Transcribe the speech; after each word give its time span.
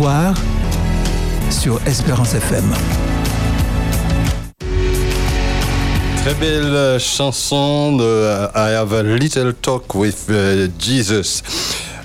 soir 0.00 0.32
sur 1.50 1.78
Espérance 1.86 2.34
FM. 2.34 2.64
Très 6.22 6.34
belle 6.34 6.98
chanson 6.98 7.96
de 7.96 8.24
I 8.54 8.76
Have 8.76 8.94
a 8.94 9.02
Little 9.02 9.52
Talk 9.52 9.94
with 9.94 10.28
euh, 10.30 10.68
Jesus. 10.78 11.42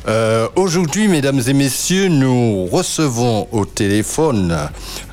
Euh, 0.09 0.49
Aujourd'hui, 0.57 1.07
mesdames 1.07 1.39
et 1.47 1.53
messieurs, 1.53 2.09
nous 2.09 2.65
recevons 2.65 3.47
au 3.53 3.63
téléphone 3.63 4.53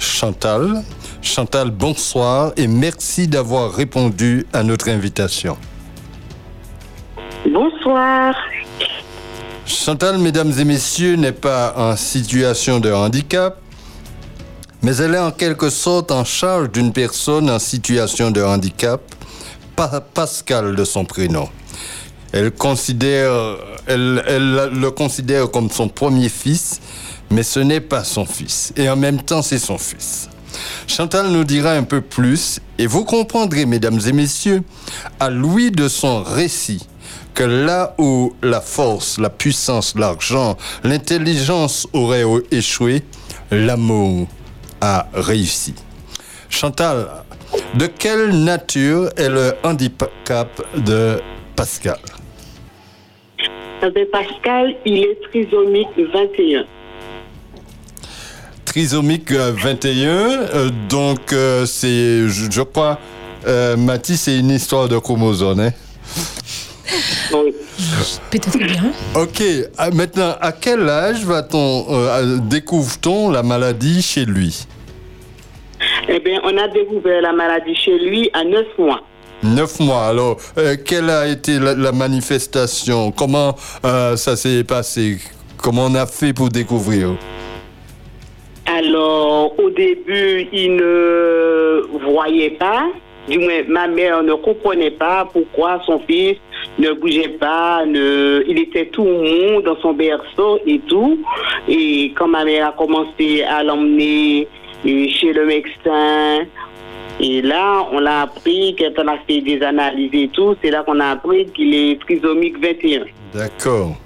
Chantal. 0.01 0.83
Chantal, 1.21 1.71
bonsoir 1.71 2.51
et 2.57 2.67
merci 2.67 3.29
d'avoir 3.29 3.73
répondu 3.73 4.45
à 4.53 4.65
notre 4.65 4.89
invitation. 4.89 5.57
Bonsoir. 7.49 8.35
Chantal, 9.75 10.19
mesdames 10.19 10.53
et 10.59 10.65
messieurs, 10.65 11.17
n'est 11.17 11.33
pas 11.33 11.75
en 11.77 11.97
situation 11.97 12.79
de 12.79 12.93
handicap, 12.93 13.59
mais 14.83 14.95
elle 14.97 15.15
est 15.15 15.19
en 15.19 15.31
quelque 15.31 15.71
sorte 15.71 16.11
en 16.13 16.25
charge 16.25 16.71
d'une 16.71 16.93
personne 16.93 17.49
en 17.51 17.59
situation 17.59 18.31
de 18.31 18.43
handicap, 18.43 19.01
Pa- 19.75 20.01
Pascal 20.13 20.77
de 20.77 20.85
son 20.85 21.05
prénom. 21.05 21.49
Elle, 22.33 22.51
considère, 22.53 23.33
elle, 23.87 24.23
elle 24.27 24.71
le 24.73 24.91
considère 24.91 25.51
comme 25.51 25.71
son 25.71 25.89
premier 25.89 26.29
fils, 26.29 26.81
mais 27.31 27.43
ce 27.43 27.61
n'est 27.61 27.81
pas 27.81 28.05
son 28.05 28.27
fils. 28.27 28.73
Et 28.77 28.89
en 28.91 28.97
même 28.97 29.23
temps, 29.23 29.43
c'est 29.43 29.59
son 29.59 29.79
fils. 29.79 30.29
Chantal 30.87 31.29
nous 31.29 31.45
dira 31.45 31.73
un 31.73 31.83
peu 31.85 32.03
plus, 32.03 32.61
et 32.79 32.87
vous 32.87 33.05
comprendrez, 33.05 33.65
mesdames 33.65 34.01
et 34.07 34.13
messieurs, 34.13 34.63
à 35.19 35.31
l'ouïe 35.31 35.71
de 35.71 35.89
son 35.89 36.23
récit, 36.23 36.87
que 37.35 37.45
là 37.45 37.95
où 37.99 38.35
la 38.43 38.61
force, 38.61 39.19
la 39.19 39.31
puissance, 39.31 39.95
l'argent, 39.97 40.57
l'intelligence 40.85 41.87
auraient 41.93 42.25
échoué, 42.51 43.03
l'amour 43.51 44.27
a 44.81 45.07
réussi. 45.15 45.75
Chantal, 46.49 47.09
de 47.75 47.87
quelle 47.87 48.31
nature 48.45 49.11
est 49.17 49.29
le 49.29 49.55
handicap 49.63 50.49
de 50.77 51.21
Pascal? 51.57 51.99
Eh 53.85 53.91
bien, 53.91 54.05
Pascal, 54.13 54.75
il 54.85 54.99
est 54.99 55.19
trisomique 55.31 55.89
21. 56.13 56.65
Trisomique 58.65 59.33
euh, 59.33 59.53
21, 59.55 60.09
euh, 60.09 60.71
donc 60.89 61.33
euh, 61.33 61.67
c'est, 61.67 62.29
je, 62.29 62.51
je 62.51 62.63
crois, 62.63 62.99
euh, 63.47 63.77
Mathis, 63.77 64.23
c'est 64.23 64.39
une 64.39 64.51
histoire 64.51 64.89
de 64.89 64.97
chromosomes. 64.99 65.61
hein? 65.61 65.71
Oui. 67.35 67.55
Peut-être 68.31 68.59
bien. 68.59 68.93
Ok, 69.15 69.43
maintenant, 69.95 70.35
à 70.41 70.53
quel 70.53 70.89
âge 70.89 71.25
va-t-on, 71.25 71.87
euh, 71.91 72.39
découvre-t-on 72.43 73.31
la 73.31 73.43
maladie 73.43 74.03
chez 74.03 74.25
lui? 74.25 74.67
Eh 76.09 76.21
bien, 76.21 76.41
on 76.45 76.57
a 76.59 76.69
découvert 76.69 77.23
la 77.23 77.33
maladie 77.33 77.75
chez 77.75 77.99
lui 77.99 78.31
à 78.33 78.45
9 78.45 78.67
mois. 78.79 79.01
Neuf 79.43 79.81
mois. 79.81 80.07
Alors, 80.07 80.37
euh, 80.59 80.77
quelle 80.85 81.11
a 81.11 81.27
été 81.27 81.59
la, 81.59 81.75
la 81.75 81.93
manifestation? 81.93 83.11
Comment 83.11 83.57
euh, 83.85 84.17
ça 84.17 84.37
s'est 84.37 84.63
passé? 84.63 85.19
Comment 85.57 85.87
on 85.87 85.95
a 85.95 86.07
fait 86.07 86.33
pour 86.33 86.49
découvrir? 86.49 87.15
Alors, 88.67 89.59
au 89.59 89.71
début, 89.71 90.47
il 90.53 90.77
ne 90.77 91.83
voyait 92.11 92.51
pas. 92.51 92.87
Du 93.29 93.39
moins, 93.39 93.63
ma 93.69 93.87
mère 93.89 94.23
ne 94.23 94.35
comprenait 94.35 94.91
pas 94.91 95.29
pourquoi 95.33 95.81
son 95.87 96.01
fils 96.01 96.37
ne 96.79 96.93
bougeait 96.93 97.37
pas, 97.41 97.85
ne, 97.87 98.45
il 98.49 98.59
était 98.59 98.87
tout 98.87 99.05
mou 99.05 99.63
dans 99.63 99.77
son 99.81 99.93
berceau 99.93 100.59
et 100.67 100.81
tout. 100.81 101.19
Et 101.69 102.13
quand 102.17 102.29
ma 102.29 102.45
mère 102.45 102.69
a 102.69 102.73
commencé 102.73 103.43
à 103.43 103.63
l'emmener 103.63 104.49
euh, 104.87 105.07
chez 105.09 105.33
le 105.33 105.47
médecin, 105.47 106.47
et 107.21 107.43
là, 107.43 107.87
on 107.93 108.01
l'a 108.01 108.23
appris, 108.23 108.75
quand 108.79 109.03
on 109.05 109.09
a 109.09 109.19
fait 109.27 109.41
des 109.43 109.63
analyses 109.63 110.11
et 110.13 110.29
tout, 110.29 110.57
c'est 110.63 110.71
là 110.71 110.83
qu'on 110.83 110.99
a 110.99 111.11
appris 111.11 111.47
qu'il 111.55 111.75
est 111.75 112.01
trisomique 112.01 112.59
21. 112.61 113.05
D'accord. 113.35 113.97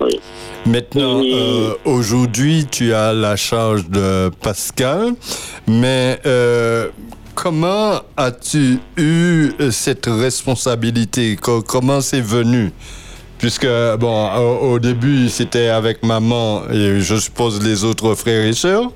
Oui. 0.00 0.18
Maintenant, 0.66 1.22
euh, 1.22 1.74
aujourd'hui, 1.84 2.66
tu 2.70 2.92
as 2.92 3.12
la 3.12 3.36
charge 3.36 3.88
de 3.88 4.30
Pascal, 4.42 5.12
mais 5.68 6.18
euh, 6.26 6.88
comment 7.42 8.00
as-tu 8.16 8.78
eu 8.98 9.52
cette 9.70 10.06
responsabilité? 10.06 11.36
Co- 11.36 11.62
Comment 11.62 12.00
c'est 12.02 12.20
venu? 12.20 12.70
Puisque, 13.38 13.66
bon, 13.98 14.28
au, 14.36 14.72
au 14.72 14.78
début, 14.78 15.30
c'était 15.30 15.68
avec 15.68 16.02
maman 16.02 16.62
et 16.70 17.00
je 17.00 17.16
suppose 17.16 17.62
les 17.64 17.84
autres 17.84 18.14
frères 18.14 18.44
et 18.44 18.52
sœurs, 18.52 18.90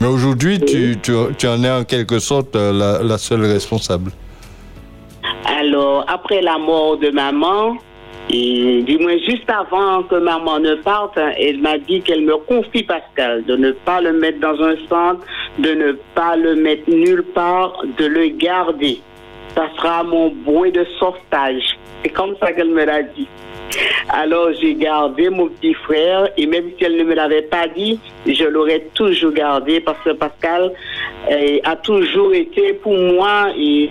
mais 0.00 0.06
aujourd'hui, 0.06 0.60
tu, 0.60 0.98
tu, 1.02 1.12
tu 1.38 1.48
en 1.48 1.64
es 1.64 1.70
en 1.70 1.84
quelque 1.84 2.18
sorte 2.18 2.54
euh, 2.54 2.70
la, 2.72 3.02
la 3.02 3.16
seule 3.16 3.46
responsable. 3.46 4.10
Alors, 5.46 6.04
après 6.06 6.42
la 6.42 6.58
mort 6.58 6.98
de 6.98 7.08
maman, 7.10 7.78
et 8.30 8.82
du 8.82 8.98
moins 8.98 9.16
juste 9.18 9.48
avant 9.48 10.02
que 10.02 10.16
maman 10.16 10.58
ne 10.58 10.74
parte, 10.74 11.16
hein, 11.16 11.32
elle 11.38 11.60
m'a 11.60 11.78
dit 11.78 12.02
qu'elle 12.02 12.22
me 12.22 12.36
confie 12.36 12.82
Pascal, 12.82 13.44
de 13.44 13.56
ne 13.56 13.72
pas 13.72 14.00
le 14.00 14.12
mettre 14.12 14.40
dans 14.40 14.62
un 14.62 14.76
centre, 14.88 15.24
de 15.58 15.70
ne 15.72 15.92
pas 16.14 16.36
le 16.36 16.54
mettre 16.54 16.90
nulle 16.90 17.22
part, 17.22 17.82
de 17.96 18.04
le 18.04 18.28
garder. 18.28 19.00
Ça 19.54 19.66
sera 19.76 20.02
mon 20.02 20.28
bouée 20.28 20.70
de 20.70 20.84
sauvetage. 20.98 21.78
C'est 22.02 22.10
comme 22.10 22.36
ça 22.38 22.52
qu'elle 22.52 22.70
me 22.70 22.84
l'a 22.84 23.02
dit. 23.02 23.26
Alors 24.10 24.50
j'ai 24.60 24.74
gardé 24.74 25.30
mon 25.30 25.48
petit 25.48 25.74
frère 25.74 26.28
et 26.36 26.46
même 26.46 26.70
si 26.76 26.84
elle 26.84 26.96
ne 26.96 27.04
me 27.04 27.14
l'avait 27.14 27.42
pas 27.42 27.66
dit, 27.68 27.98
je 28.26 28.44
l'aurais 28.44 28.86
toujours 28.94 29.32
gardé 29.32 29.80
parce 29.80 29.98
que 30.04 30.10
Pascal 30.10 30.72
euh, 31.30 31.58
a 31.64 31.76
toujours 31.76 32.32
été 32.32 32.74
pour 32.74 32.96
moi 32.96 33.48
et 33.56 33.90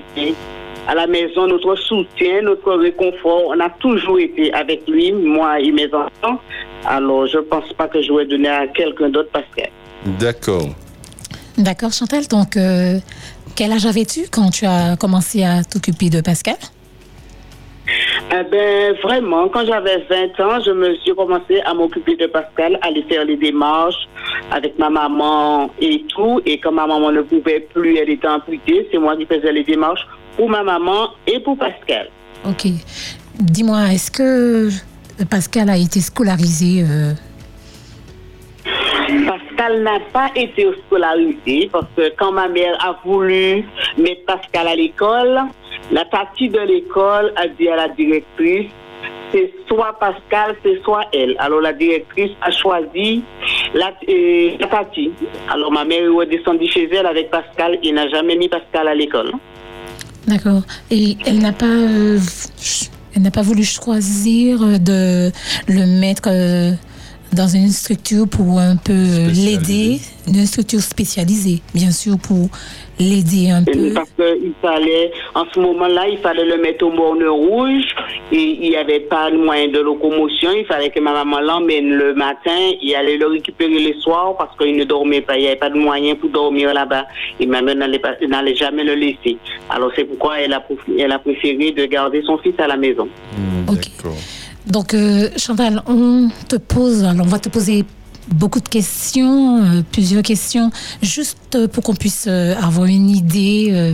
à 0.87 0.95
la 0.95 1.05
maison 1.05 1.47
notre 1.47 1.75
soutien, 1.75 2.41
notre 2.43 2.73
réconfort. 2.73 3.43
On 3.47 3.59
a 3.59 3.69
toujours 3.69 4.19
été 4.19 4.53
avec 4.53 4.87
lui, 4.87 5.11
moi 5.11 5.59
et 5.59 5.71
mes 5.71 5.87
enfants. 5.93 6.39
Alors 6.85 7.27
je 7.27 7.39
pense 7.39 7.71
pas 7.73 7.87
que 7.87 8.01
je 8.01 8.11
vais 8.13 8.25
donner 8.25 8.49
à 8.49 8.67
quelqu'un 8.67 9.09
d'autre 9.09 9.29
Pascal. 9.31 9.69
D'accord. 10.19 10.69
D'accord, 11.57 11.91
Chantal. 11.91 12.27
Donc, 12.27 12.55
euh, 12.55 12.99
quel 13.55 13.71
âge 13.71 13.85
avais-tu 13.87 14.27
quand 14.31 14.51
tu 14.51 14.65
as 14.65 14.95
commencé 14.95 15.43
à 15.43 15.63
t'occuper 15.63 16.09
de 16.09 16.21
Pascal? 16.21 16.55
Eh 18.29 18.43
ben, 18.51 18.93
vraiment, 19.01 19.47
quand 19.47 19.65
j'avais 19.65 20.05
20 20.09 20.39
ans, 20.41 20.59
je 20.65 20.71
me 20.71 20.95
suis 20.95 21.15
commencé 21.15 21.61
à 21.65 21.73
m'occuper 21.73 22.15
de 22.17 22.27
Pascal, 22.27 22.77
à 22.81 22.87
aller 22.87 23.03
faire 23.03 23.23
les 23.23 23.37
démarches 23.37 24.07
avec 24.51 24.77
ma 24.77 24.89
maman 24.89 25.71
et 25.79 26.03
tout. 26.09 26.41
Et 26.45 26.59
quand 26.59 26.73
ma 26.73 26.87
maman 26.87 27.11
ne 27.11 27.21
pouvait 27.21 27.61
plus, 27.73 27.95
elle 27.97 28.09
était 28.09 28.27
amputée, 28.27 28.87
c'est 28.91 28.97
moi 28.97 29.15
qui 29.15 29.25
faisais 29.25 29.53
les 29.53 29.63
démarches 29.63 30.05
pour 30.35 30.49
ma 30.49 30.61
maman 30.61 31.11
et 31.25 31.39
pour 31.39 31.57
Pascal. 31.57 32.09
Ok. 32.45 32.67
Dis-moi, 33.39 33.93
est-ce 33.93 34.11
que 34.11 34.69
Pascal 35.29 35.69
a 35.69 35.77
été 35.77 36.01
scolarisé 36.01 36.83
euh, 36.83 37.13
Pascal 39.25 39.83
n'a 39.83 39.99
pas 40.11 40.31
été 40.35 40.67
scolarisé 40.85 41.69
parce 41.71 41.87
que 41.95 42.13
quand 42.17 42.33
ma 42.33 42.49
mère 42.49 42.77
a 42.83 42.99
voulu 43.05 43.63
mettre 43.97 44.25
Pascal 44.25 44.67
à 44.67 44.75
l'école, 44.75 45.43
la 45.91 46.05
tati 46.05 46.49
de 46.49 46.59
l'école 46.59 47.33
a 47.35 47.47
dit 47.47 47.69
à 47.69 47.75
la 47.75 47.89
directrice, 47.89 48.71
c'est 49.31 49.53
soit 49.67 49.97
Pascal, 49.99 50.55
c'est 50.63 50.81
soit 50.83 51.05
elle. 51.13 51.35
Alors 51.39 51.61
la 51.61 51.73
directrice 51.73 52.31
a 52.41 52.51
choisi 52.51 53.23
la, 53.73 53.91
euh, 54.09 54.57
tati. 54.69 55.11
Alors 55.49 55.71
ma 55.71 55.85
mère 55.85 56.09
est 56.21 56.25
descendue 56.27 56.67
chez 56.67 56.89
elle 56.93 57.05
avec 57.05 57.29
Pascal 57.29 57.77
et 57.83 57.91
n'a 57.91 58.07
jamais 58.09 58.35
mis 58.35 58.49
Pascal 58.49 58.87
à 58.87 58.95
l'école. 58.95 59.31
D'accord. 60.27 60.61
Et 60.91 61.15
elle 61.25 61.39
n'a 61.39 61.53
pas, 61.53 61.65
euh, 61.65 62.17
voulu 63.43 63.63
choisir 63.63 64.59
de 64.59 65.31
le 65.67 65.99
mettre 65.99 66.27
euh, 66.27 66.71
dans 67.33 67.47
une 67.47 67.69
structure 67.69 68.27
pour 68.27 68.59
un 68.59 68.75
peu 68.77 68.93
euh, 68.93 69.27
l'aider, 69.27 69.99
une 70.27 70.45
structure 70.45 70.79
spécialisée, 70.79 71.61
bien 71.73 71.91
sûr, 71.91 72.17
pour 72.17 72.49
l'aider 72.99 73.49
un 73.51 73.61
Et 73.63 73.71
peu. 73.71 73.93
Parce 73.93 74.09
qu'il 74.15 74.53
fallait, 74.61 75.11
en 75.35 75.43
ce 75.53 75.59
moment-là, 75.59 76.07
il 76.09 76.17
fallait 76.17 76.45
le 76.45 76.57
mettre 76.61 76.85
au 76.85 76.91
morne 76.91 77.23
rouge 77.23 77.83
et 78.31 78.57
il 78.61 78.69
n'y 78.69 78.75
avait 78.75 79.01
pas 79.01 79.29
de 79.29 79.37
moyen 79.37 79.67
de 79.67 79.79
locomotion. 79.79 80.49
Il 80.57 80.65
fallait 80.65 80.89
que 80.89 80.99
ma 80.99 81.13
maman 81.13 81.39
l'emmène 81.41 81.89
le 81.89 82.15
matin 82.15 82.57
et 82.81 82.95
allait 82.95 83.17
le 83.17 83.27
récupérer 83.27 83.79
le 83.79 83.93
soir 84.01 84.35
parce 84.37 84.57
qu'il 84.57 84.75
ne 84.75 84.83
dormait 84.83 85.21
pas. 85.21 85.37
Il 85.37 85.41
n'y 85.41 85.47
avait 85.47 85.57
pas 85.57 85.69
de 85.69 85.77
moyen 85.77 86.15
pour 86.15 86.29
dormir 86.29 86.73
là-bas. 86.73 87.05
Et 87.39 87.45
ma 87.45 87.61
mère 87.61 87.75
n'allait 87.75 88.55
jamais 88.55 88.83
le 88.83 88.95
laisser. 88.95 89.37
Alors 89.69 89.91
c'est 89.95 90.05
pourquoi 90.05 90.39
elle 90.39 90.53
a, 90.53 90.59
préf- 90.59 90.99
elle 90.99 91.11
a 91.11 91.19
préféré 91.19 91.71
de 91.71 91.85
garder 91.85 92.21
son 92.25 92.37
fils 92.39 92.55
à 92.57 92.67
la 92.67 92.77
maison. 92.77 93.07
Hmm. 93.37 93.65
D'accord. 93.65 94.17
Donc, 94.69 94.93
euh, 94.93 95.29
Chantal, 95.37 95.81
on 95.87 96.29
te 96.49 96.57
pose, 96.57 97.03
alors 97.03 97.25
on 97.25 97.29
va 97.29 97.39
te 97.39 97.49
poser 97.49 97.85
beaucoup 98.27 98.59
de 98.59 98.67
questions, 98.67 99.63
euh, 99.63 99.81
plusieurs 99.91 100.21
questions, 100.23 100.69
juste 101.01 101.67
pour 101.71 101.83
qu'on 101.83 101.95
puisse 101.95 102.25
euh, 102.27 102.53
avoir 102.61 102.85
une 102.87 103.09
idée, 103.09 103.69
euh, 103.71 103.93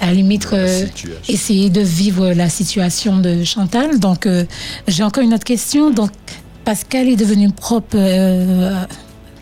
à 0.00 0.06
la 0.06 0.12
limite, 0.14 0.48
euh, 0.52 0.86
essayer 1.28 1.70
de 1.70 1.80
vivre 1.80 2.32
la 2.32 2.48
situation 2.48 3.18
de 3.18 3.44
Chantal. 3.44 4.00
Donc, 4.00 4.26
euh, 4.26 4.44
j'ai 4.88 5.04
encore 5.04 5.22
une 5.22 5.34
autre 5.34 5.44
question. 5.44 5.90
Donc, 5.90 6.10
Pascal 6.64 7.08
est 7.08 7.16
devenu 7.16 7.50
propre 7.52 7.96
euh, 7.96 8.74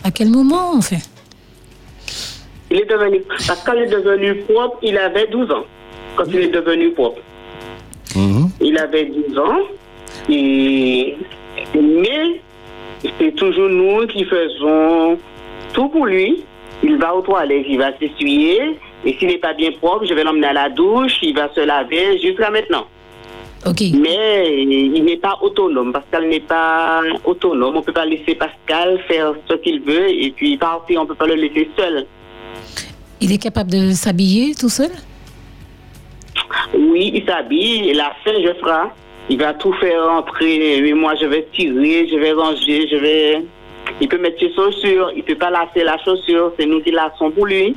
à 0.05 0.11
quel 0.11 0.29
moment, 0.29 0.75
en 0.77 0.83
fait? 0.83 1.01
Il 2.71 2.77
est 2.79 2.89
devenu. 2.89 3.21
Qu'il 3.39 3.83
est 3.83 3.91
devenu 3.91 4.35
propre, 4.43 4.79
il 4.83 4.97
avait 4.99 5.27
12 5.31 5.51
ans. 5.51 5.65
Quand 6.17 6.25
il 6.29 6.37
est 6.41 6.53
devenu 6.53 6.93
propre. 6.93 7.21
Mhm. 8.15 8.51
Il 8.61 8.77
avait 8.79 9.07
12 9.07 9.39
ans. 9.39 9.59
Et, 10.29 11.17
mais 11.75 12.41
c'est 13.19 13.35
toujours 13.35 13.69
nous 13.69 14.07
qui 14.07 14.25
faisons 14.25 15.19
tout 15.73 15.89
pour 15.89 16.07
lui. 16.07 16.45
Il 16.83 16.97
va 16.97 17.15
aux 17.15 17.23
toilettes, 17.23 17.67
il 17.69 17.79
va 17.79 17.97
s'essuyer. 17.99 18.79
Et 19.05 19.17
s'il 19.19 19.29
n'est 19.29 19.39
pas 19.39 19.55
bien 19.55 19.73
propre, 19.73 20.05
je 20.07 20.15
vais 20.15 20.25
l'emmener 20.25 20.49
à 20.49 20.53
la 20.53 20.69
douche, 20.71 21.19
il 21.23 21.35
va 21.35 21.53
se 21.55 21.61
laver 21.61 22.19
jusqu'à 22.19 22.51
maintenant. 22.51 22.87
Mais 23.67 24.62
il 24.62 25.05
n'est 25.05 25.19
pas 25.19 25.39
autonome. 25.43 25.93
Pascal 25.93 26.29
n'est 26.29 26.41
pas 26.41 27.03
autonome. 27.25 27.77
On 27.77 27.81
ne 27.81 27.85
peut 27.85 27.93
pas 27.93 28.07
laisser 28.07 28.35
Pascal 28.35 28.99
faire 29.07 29.35
ce 29.49 29.55
qu'il 29.57 29.83
veut 29.83 30.09
et 30.09 30.31
puis 30.31 30.57
partir. 30.57 31.01
On 31.01 31.05
ne 31.05 31.09
peut 31.09 31.15
pas 31.15 31.27
le 31.27 31.35
laisser 31.35 31.69
seul. 31.77 32.07
Il 33.21 33.33
est 33.33 33.39
capable 33.39 33.71
de 33.71 33.91
s'habiller 33.93 34.55
tout 34.55 34.71
seul? 34.71 34.91
Oui, 36.73 37.12
il 37.15 37.25
s'habille. 37.27 37.93
La 37.93 38.15
fin, 38.25 38.33
je 38.33 38.55
ferai. 38.61 38.89
Il 39.28 39.38
va 39.38 39.55
tout 39.55 39.72
faire 39.75 40.02
entrer. 40.11 40.81
Mais 40.82 40.93
moi, 40.93 41.14
je 41.20 41.26
vais 41.26 41.46
tirer, 41.52 42.08
je 42.08 42.17
vais 42.17 42.32
ranger, 42.32 42.88
je 42.88 42.96
vais. 42.96 43.43
Il 44.00 44.08
peut 44.08 44.19
mettre 44.19 44.40
ses 44.40 44.52
chaussures. 44.55 45.12
Il 45.14 45.22
peut 45.22 45.37
pas 45.37 45.50
lasser 45.50 45.84
la 45.84 45.99
chaussure. 45.99 46.52
C'est 46.58 46.67
nous 46.67 46.81
qui 46.81 46.90
lassons 46.90 47.31
pour 47.31 47.46
lui. 47.46 47.76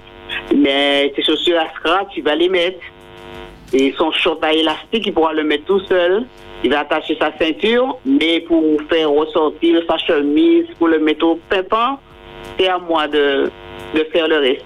Mais 0.55 1.11
ses 1.15 1.23
chaussures 1.23 1.59
à 1.59 1.69
scratch, 1.75 2.13
il 2.17 2.23
va 2.23 2.35
les 2.35 2.49
mettre. 2.49 2.79
Et 3.73 3.93
son 3.97 4.11
short 4.11 4.43
à 4.43 4.53
élastique, 4.53 5.07
il 5.07 5.13
pourra 5.13 5.33
le 5.33 5.43
mettre 5.43 5.65
tout 5.65 5.79
seul. 5.81 6.25
Il 6.63 6.71
va 6.71 6.81
attacher 6.81 7.17
sa 7.19 7.31
ceinture, 7.37 7.97
mais 8.05 8.39
pour 8.41 8.63
faire 8.89 9.11
ressortir 9.11 9.81
sa 9.87 9.97
chemise, 9.97 10.65
pour 10.79 10.87
le 10.87 10.99
mettre 10.99 11.25
au 11.25 11.35
pimpant, 11.49 11.99
c'est 12.57 12.67
à 12.67 12.77
moi 12.77 13.07
de, 13.07 13.49
de 13.93 14.03
faire 14.13 14.29
le 14.29 14.37
reste. 14.37 14.65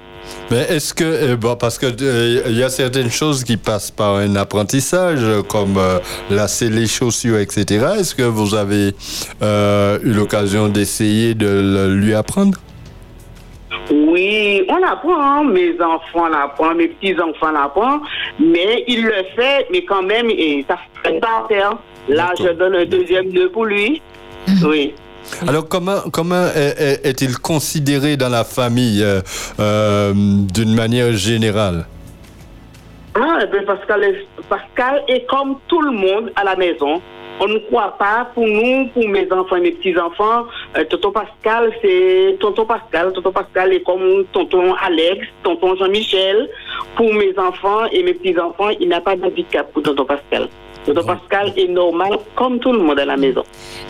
Mais 0.51 0.61
est-ce 0.69 0.93
que, 0.93 1.03
euh, 1.03 1.35
bon, 1.35 1.55
parce 1.55 1.77
que 1.77 1.85
euh, 1.85 2.43
il 2.47 2.57
y 2.57 2.63
a 2.63 2.69
certaines 2.69 3.11
choses 3.11 3.43
qui 3.43 3.57
passent 3.57 3.91
par 3.91 4.15
un 4.15 4.35
apprentissage, 4.35 5.19
comme 5.49 5.77
euh, 5.77 5.99
lasser 6.29 6.69
les 6.69 6.87
chaussures, 6.87 7.37
etc. 7.39 7.85
Est-ce 7.99 8.15
que 8.15 8.23
vous 8.23 8.55
avez 8.55 8.93
euh, 9.41 9.99
eu 10.03 10.11
l'occasion 10.13 10.69
d'essayer 10.69 11.33
de 11.33 11.47
le 11.47 11.95
lui 11.95 12.13
apprendre? 12.13 12.57
Oui, 13.91 14.63
on 14.69 14.83
apprend, 14.83 15.19
hein. 15.21 15.43
mes 15.45 15.73
enfants 15.81 16.27
l'apprennent, 16.27 16.77
mes 16.77 16.87
petits-enfants 16.87 17.51
l'apprennent, 17.51 18.01
mais 18.39 18.83
il 18.87 19.03
le 19.03 19.23
fait, 19.35 19.67
mais 19.71 19.83
quand 19.85 20.03
même, 20.03 20.29
et 20.29 20.65
ça 20.67 20.77
se 20.77 21.09
fait 21.09 21.19
pas 21.19 21.43
à 21.43 21.47
terre. 21.47 21.77
Là, 22.09 22.33
je 22.39 22.49
donne 22.49 22.75
un 22.75 22.85
deuxième 22.85 23.29
nœud 23.29 23.49
pour 23.49 23.65
lui. 23.65 24.01
Oui. 24.63 24.93
Alors 25.47 25.67
comment 25.67 26.01
comment 26.11 26.45
est- 26.55 26.75
est- 26.79 27.05
est-il 27.05 27.37
considéré 27.37 28.17
dans 28.17 28.29
la 28.29 28.43
famille 28.43 29.03
euh, 29.03 29.21
euh, 29.59 30.13
d'une 30.15 30.73
manière 30.73 31.13
générale? 31.13 31.85
Ah, 33.15 33.39
eh 33.43 33.47
bien, 33.47 33.63
Pascal, 33.63 34.03
est, 34.03 34.27
Pascal 34.47 35.03
est 35.07 35.25
comme 35.25 35.55
tout 35.67 35.81
le 35.81 35.91
monde 35.91 36.31
à 36.35 36.43
la 36.43 36.55
maison. 36.55 37.01
On 37.39 37.47
ne 37.47 37.59
croit 37.59 37.95
pas, 37.99 38.27
pour 38.33 38.47
nous, 38.47 38.87
pour 38.93 39.07
mes 39.07 39.31
enfants 39.31 39.57
et 39.57 39.61
mes 39.61 39.71
petits-enfants, 39.71 40.45
euh, 40.75 40.83
tonton 40.85 41.11
Pascal, 41.11 41.71
c'est 41.83 42.37
tonton 42.39 42.65
Pascal. 42.65 43.13
Tonton 43.13 43.31
Pascal 43.31 43.73
est 43.73 43.81
comme 43.83 44.23
tonton 44.33 44.73
Alex, 44.83 45.25
tonton 45.43 45.75
Jean-Michel. 45.75 46.49
Pour 46.95 47.13
mes 47.13 47.33
enfants 47.37 47.85
et 47.91 48.01
mes 48.01 48.13
petits-enfants, 48.15 48.69
il 48.79 48.89
n'a 48.89 49.01
pas 49.01 49.15
d'handicap 49.15 49.71
pour 49.71 49.83
tonton 49.83 50.05
Pascal. 50.05 50.47
Pascal 50.93 51.53
est 51.57 51.67
normal 51.67 52.11
comme 52.35 52.59
tout 52.59 52.71
le 52.71 52.79
monde 52.79 52.99
à 52.99 53.05
la 53.05 53.17
maison. 53.17 53.43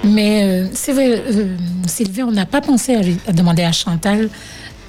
Mais 0.04 0.44
euh, 0.44 0.68
c'est 0.74 0.94
vrai, 0.94 1.10
euh, 1.30 1.56
Sylvain, 1.86 2.26
on 2.28 2.32
n'a 2.32 2.46
pas 2.46 2.62
pensé 2.62 2.96
à, 3.28 3.32
demander 3.34 3.64
à 3.64 3.72
Chantal. 3.72 4.30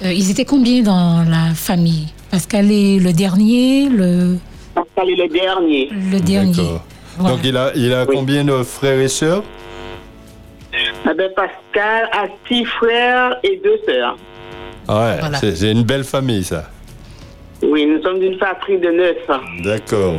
euh, 0.03 0.11
ils 0.13 0.29
étaient 0.31 0.45
combien 0.45 0.81
dans 0.81 1.23
la 1.29 1.53
famille? 1.53 2.07
Pascal 2.31 2.71
est 2.71 2.99
le 2.99 3.11
dernier, 3.13 3.89
le, 3.89 4.37
Pascal 4.75 5.09
est 5.09 5.15
le 5.15 5.27
dernier. 5.27 5.89
le 6.11 6.19
dernier. 6.19 6.53
D'accord. 6.53 6.83
Voilà. 7.17 7.35
Donc 7.35 7.45
il 7.45 7.57
a 7.57 7.71
il 7.75 7.93
a 7.93 8.05
Oui. 8.05 8.15
combien 8.15 8.43
de 8.45 8.63
frères 8.63 8.99
et 8.99 9.07
sœurs? 9.07 9.43
Eh 10.73 11.13
bien, 11.15 11.27
Pascal 11.35 12.09
a 12.13 12.27
six 12.47 12.63
frères 12.65 13.37
et 13.43 13.59
deux 13.63 13.79
sœurs. 13.87 14.17
Ah 14.87 14.99
Ouais, 15.01 15.17
Voilà. 15.19 15.37
c'est 15.39 15.71
une 15.71 15.83
belle 15.83 16.03
famille 16.03 16.43
ça. 16.43 16.69
Oui, 17.61 17.85
nous 17.85 18.01
sommes 18.01 18.19
d'une 18.19 18.37
fratrie 18.37 18.77
de 18.77 18.89
neuf. 18.89 19.17
D'accord. 19.63 20.13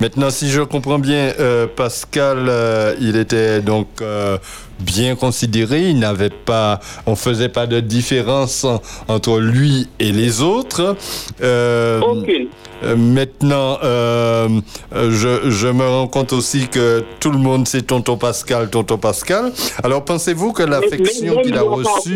Maintenant, 0.00 0.28
si 0.30 0.50
je 0.50 0.60
comprends 0.60 0.98
bien, 0.98 1.32
euh, 1.40 1.66
Pascal, 1.74 2.46
euh, 2.48 2.94
il 3.00 3.16
était 3.16 3.62
donc 3.62 3.86
euh, 4.02 4.36
bien 4.78 5.16
considéré. 5.16 5.88
Il 5.88 5.98
n'avait 6.00 6.28
pas, 6.30 6.80
on 7.06 7.16
faisait 7.16 7.48
pas 7.48 7.66
de 7.66 7.80
différence 7.80 8.64
en- 8.64 8.80
entre 9.08 9.38
lui 9.38 9.88
et 9.98 10.12
les 10.12 10.42
autres. 10.42 10.96
Euh, 11.42 12.00
Aucune. 12.02 12.48
euh, 12.84 12.94
maintenant, 12.94 13.78
euh, 13.82 14.48
je, 14.92 15.48
je 15.50 15.68
me 15.68 15.86
rends 15.88 16.08
compte 16.08 16.34
aussi 16.34 16.68
que 16.68 17.02
tout 17.18 17.30
le 17.30 17.38
monde 17.38 17.66
sait 17.66 17.80
Tonton 17.80 18.18
Pascal, 18.18 18.68
Tonton 18.68 18.98
Pascal. 18.98 19.50
Alors, 19.82 20.04
pensez-vous 20.04 20.52
que 20.52 20.62
l'affection 20.62 21.36
qu'il 21.42 21.56
a 21.56 21.62
reçue, 21.62 22.14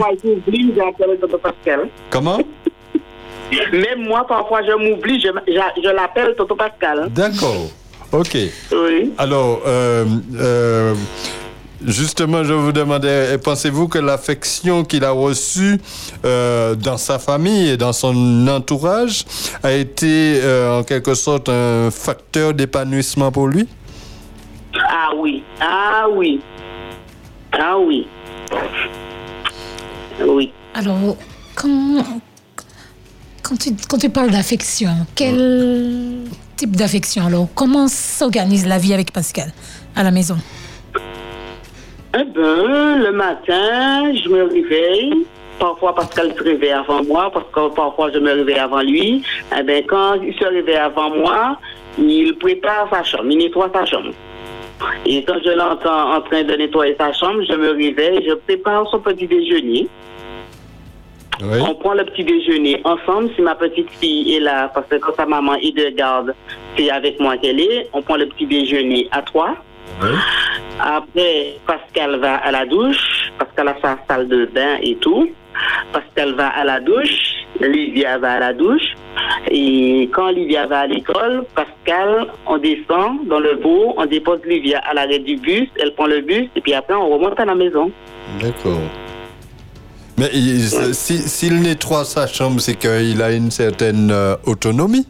comment? 2.10 2.38
Même 3.72 4.06
moi, 4.06 4.26
parfois, 4.26 4.62
je 4.62 4.72
m'oublie, 4.72 5.20
je, 5.20 5.28
je, 5.46 5.82
je 5.82 5.88
l'appelle 5.88 6.34
Tonton 6.36 6.56
Pascal. 6.56 7.08
D'accord. 7.10 7.70
Ok. 8.12 8.36
Oui. 8.72 9.12
Alors, 9.18 9.62
euh, 9.66 10.04
euh, 10.36 10.94
justement, 11.84 12.42
je 12.44 12.52
vous 12.52 12.72
demandais, 12.72 13.38
pensez-vous 13.38 13.88
que 13.88 13.98
l'affection 13.98 14.84
qu'il 14.84 15.04
a 15.04 15.12
reçue 15.12 15.80
euh, 16.24 16.74
dans 16.74 16.96
sa 16.96 17.18
famille 17.18 17.70
et 17.70 17.76
dans 17.76 17.92
son 17.92 18.46
entourage 18.48 19.24
a 19.62 19.72
été 19.72 20.40
euh, 20.42 20.80
en 20.80 20.82
quelque 20.82 21.14
sorte 21.14 21.48
un 21.48 21.90
facteur 21.90 22.52
d'épanouissement 22.52 23.30
pour 23.30 23.48
lui? 23.48 23.68
Ah 24.76 25.10
oui. 25.16 25.42
Ah 25.60 26.06
oui. 26.10 26.40
Ah 27.52 27.78
oui. 27.78 28.06
Oui. 30.20 30.52
Alors, 30.74 31.16
quand, 31.54 32.04
quand, 33.88 33.98
tu, 33.98 34.10
parles 34.10 34.30
d'affection, 34.30 34.90
quel 35.16 36.24
type 36.56 36.76
d'affection 36.76 37.26
alors? 37.26 37.48
Comment 37.54 37.88
s'organise 37.88 38.64
la 38.66 38.78
vie 38.78 38.94
avec 38.94 39.12
Pascal 39.12 39.50
à 39.96 40.04
la 40.04 40.12
maison? 40.12 40.36
Eh 42.14 42.24
ben, 42.24 43.02
le 43.02 43.10
matin, 43.12 44.14
je 44.14 44.28
me 44.28 44.44
réveille. 44.44 45.26
Parfois, 45.58 45.94
Pascal 45.94 46.32
se 46.38 46.42
réveille 46.44 46.70
avant 46.70 47.02
moi, 47.04 47.30
parce 47.32 47.46
que 47.52 47.74
parfois, 47.74 48.10
je 48.12 48.18
me 48.18 48.32
réveille 48.32 48.58
avant 48.58 48.82
lui. 48.82 49.22
Eh 49.58 49.62
ben, 49.64 49.84
quand 49.86 50.14
il 50.22 50.32
se 50.34 50.44
réveille 50.44 50.76
avant 50.76 51.10
moi, 51.10 51.58
il 51.98 52.36
prépare 52.38 52.88
sa 52.90 53.02
chambre, 53.02 53.26
il 53.30 53.38
nettoie 53.38 53.70
sa 53.74 53.84
chambre. 53.84 54.10
Et 55.06 55.24
quand 55.24 55.38
je 55.44 55.50
l'entends 55.50 56.14
en 56.14 56.20
train 56.20 56.44
de 56.44 56.54
nettoyer 56.54 56.96
sa 56.98 57.12
chambre, 57.12 57.42
je 57.48 57.54
me 57.54 57.70
réveille, 57.70 58.24
je 58.26 58.34
prépare 58.34 58.88
son 58.90 59.00
petit 59.00 59.26
déjeuner. 59.26 59.88
Oui. 61.42 61.58
On 61.60 61.74
prend 61.74 61.94
le 61.94 62.04
petit 62.04 62.24
déjeuner 62.24 62.80
ensemble. 62.84 63.30
Si 63.34 63.42
ma 63.42 63.54
petite 63.54 63.90
fille 64.00 64.34
est 64.34 64.40
là, 64.40 64.70
parce 64.74 64.86
que 64.88 64.96
quand 64.96 65.14
sa 65.16 65.26
maman 65.26 65.54
est 65.54 65.76
de 65.76 65.90
garde, 65.90 66.34
c'est 66.76 66.90
avec 66.90 67.18
moi 67.20 67.36
qu'elle 67.36 67.60
est. 67.60 67.88
On 67.92 68.02
prend 68.02 68.16
le 68.16 68.26
petit 68.26 68.46
déjeuner 68.46 69.08
à 69.10 69.22
trois. 69.22 69.56
Oui. 70.02 70.08
Après, 70.78 71.54
Pascal 71.66 72.16
va 72.20 72.36
à 72.36 72.50
la 72.50 72.66
douche. 72.66 73.32
Pascal 73.38 73.68
a 73.68 73.76
sa 73.82 73.98
salle 74.08 74.28
de 74.28 74.46
bain 74.46 74.76
et 74.82 74.96
tout. 74.96 75.30
Pascal 75.92 76.34
va 76.34 76.48
à 76.48 76.64
la 76.64 76.80
douche. 76.80 77.34
Livia 77.60 78.18
va 78.18 78.32
à 78.32 78.38
la 78.40 78.52
douche. 78.52 78.94
Et 79.50 80.08
quand 80.12 80.28
Livia 80.28 80.66
va 80.66 80.80
à 80.80 80.86
l'école, 80.86 81.44
Pascal, 81.54 82.26
on 82.46 82.58
descend 82.58 83.26
dans 83.26 83.40
le 83.40 83.56
beau, 83.56 83.94
on 83.96 84.06
dépose 84.06 84.40
Livia 84.46 84.78
à 84.78 84.94
l'arrêt 84.94 85.18
du 85.18 85.36
bus, 85.36 85.68
elle 85.76 85.92
prend 85.94 86.06
le 86.06 86.20
bus, 86.20 86.48
et 86.56 86.60
puis 86.60 86.74
après, 86.74 86.94
on 86.94 87.08
remonte 87.08 87.38
à 87.38 87.44
la 87.44 87.54
maison. 87.54 87.90
D'accord. 88.40 88.80
Mais 90.20 90.28
il- 90.34 90.68
si- 90.92 91.26
s'il 91.26 91.62
nettoie 91.62 92.04
sa 92.04 92.26
chambre, 92.26 92.60
c'est 92.60 92.74
qu'il 92.74 93.22
a 93.22 93.32
une 93.32 93.50
certaine 93.50 94.10
euh, 94.12 94.36
autonomie 94.44 95.06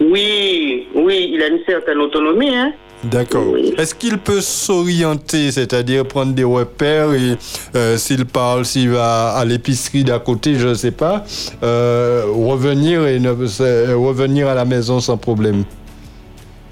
Oui, 0.00 0.86
oui, 0.94 1.30
il 1.32 1.42
a 1.42 1.48
une 1.48 1.58
certaine 1.66 1.98
autonomie, 1.98 2.54
hein. 2.56 2.72
D'accord. 3.02 3.44
Oui. 3.52 3.74
Est-ce 3.76 3.92
qu'il 3.96 4.18
peut 4.18 4.40
s'orienter, 4.40 5.50
c'est-à-dire 5.50 6.06
prendre 6.06 6.32
des 6.32 6.44
repères 6.44 7.12
et 7.12 7.36
euh, 7.74 7.96
s'il 7.96 8.24
parle, 8.24 8.64
s'il 8.64 8.90
va 8.90 9.30
à 9.30 9.44
l'épicerie 9.44 10.04
d'à 10.04 10.20
côté, 10.20 10.54
je 10.54 10.68
ne 10.68 10.74
sais 10.74 10.92
pas, 10.92 11.24
euh, 11.64 12.22
revenir 12.32 13.04
et 13.08 13.18
ne, 13.18 13.30
revenir 13.30 14.46
à 14.48 14.54
la 14.54 14.64
maison 14.64 15.00
sans 15.00 15.16
problème? 15.16 15.64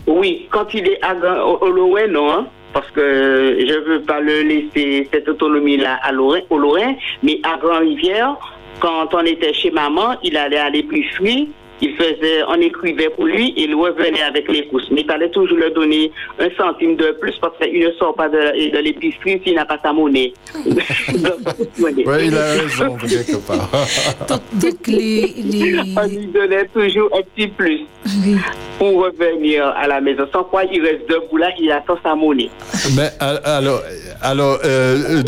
Oui, 0.06 0.46
quand 0.52 0.72
il 0.74 0.86
est 0.86 1.02
à 1.02 1.12
au, 1.44 1.58
non, 2.08 2.30
hein, 2.32 2.46
parce 2.74 2.90
que 2.90 3.56
je 3.60 3.78
veux 3.88 4.02
pas 4.02 4.20
le 4.20 4.42
laisser 4.42 5.08
cette 5.12 5.28
autonomie-là 5.28 6.00
à 6.02 6.12
Lorrain, 6.12 6.40
au 6.50 6.58
Lorrain, 6.58 6.94
mais 7.22 7.38
à 7.44 7.56
Grand-Rivière, 7.56 8.36
quand 8.80 9.14
on 9.14 9.24
était 9.24 9.54
chez 9.54 9.70
maman, 9.70 10.16
il 10.24 10.36
allait 10.36 10.58
à 10.58 10.68
l'épicerie 10.68 11.48
il 11.80 11.94
faisait, 11.96 12.42
on 12.48 12.54
écrivait 12.60 13.10
pour 13.10 13.26
lui, 13.26 13.52
il 13.56 13.74
revenait 13.74 14.22
avec 14.22 14.50
les 14.50 14.66
courses. 14.68 14.86
Mais 14.90 15.00
il 15.02 15.06
fallait 15.06 15.30
toujours 15.30 15.58
leur 15.58 15.72
donner 15.72 16.10
un 16.38 16.48
centime 16.56 16.96
de 16.96 17.12
plus 17.20 17.34
parce 17.40 17.56
qu'il 17.58 17.84
ne 17.84 17.90
sort 17.92 18.14
pas 18.14 18.28
de, 18.28 18.70
de 18.72 18.78
l'épicerie 18.78 19.40
s'il 19.44 19.54
n'a 19.54 19.64
pas 19.64 19.78
sa 19.82 19.92
monnaie. 19.92 20.32
oui, 20.64 22.04
il 22.26 22.36
a 22.36 22.52
raison, 22.52 22.96
quelque 22.96 23.36
part. 23.46 23.68
Donc, 24.54 24.86
les, 24.86 25.34
les... 25.36 25.78
On 25.96 26.06
lui 26.08 26.26
donnait 26.26 26.66
toujours 26.72 27.10
un 27.16 27.22
petit 27.34 27.48
plus 27.48 27.80
Oui. 28.24 28.36
pour 28.78 29.04
revenir 29.04 29.66
à 29.76 29.86
la 29.86 30.00
maison. 30.00 30.24
Sans 30.32 30.44
quoi, 30.44 30.64
il 30.64 30.80
reste 30.82 31.08
debout 31.08 31.36
là, 31.36 31.50
il 31.60 31.70
attend 31.70 31.98
sa 32.02 32.14
monnaie. 32.14 32.50
Mais 32.96 33.08
al- 33.20 33.40
alors, 33.44 33.82
alors 34.22 34.58
euh, 34.64 34.96
euh, 35.18 35.22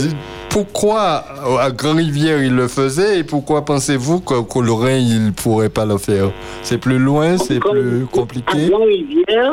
pourquoi 0.56 1.22
à 1.60 1.70
Grand-Rivière 1.70 2.42
il 2.42 2.54
le 2.54 2.66
faisait 2.66 3.18
et 3.18 3.24
pourquoi 3.24 3.62
pensez-vous 3.62 4.20
qu'au 4.20 4.62
Lorrain 4.62 4.96
il 4.96 5.26
ne 5.26 5.30
pourrait 5.30 5.68
pas 5.68 5.84
le 5.84 5.98
faire? 5.98 6.30
C'est 6.62 6.78
plus 6.78 6.98
loin, 6.98 7.36
c'est 7.36 7.60
plus 7.60 8.04
À 8.04 8.06
compliqué? 8.10 8.70
Grand-Rivière, 8.70 9.52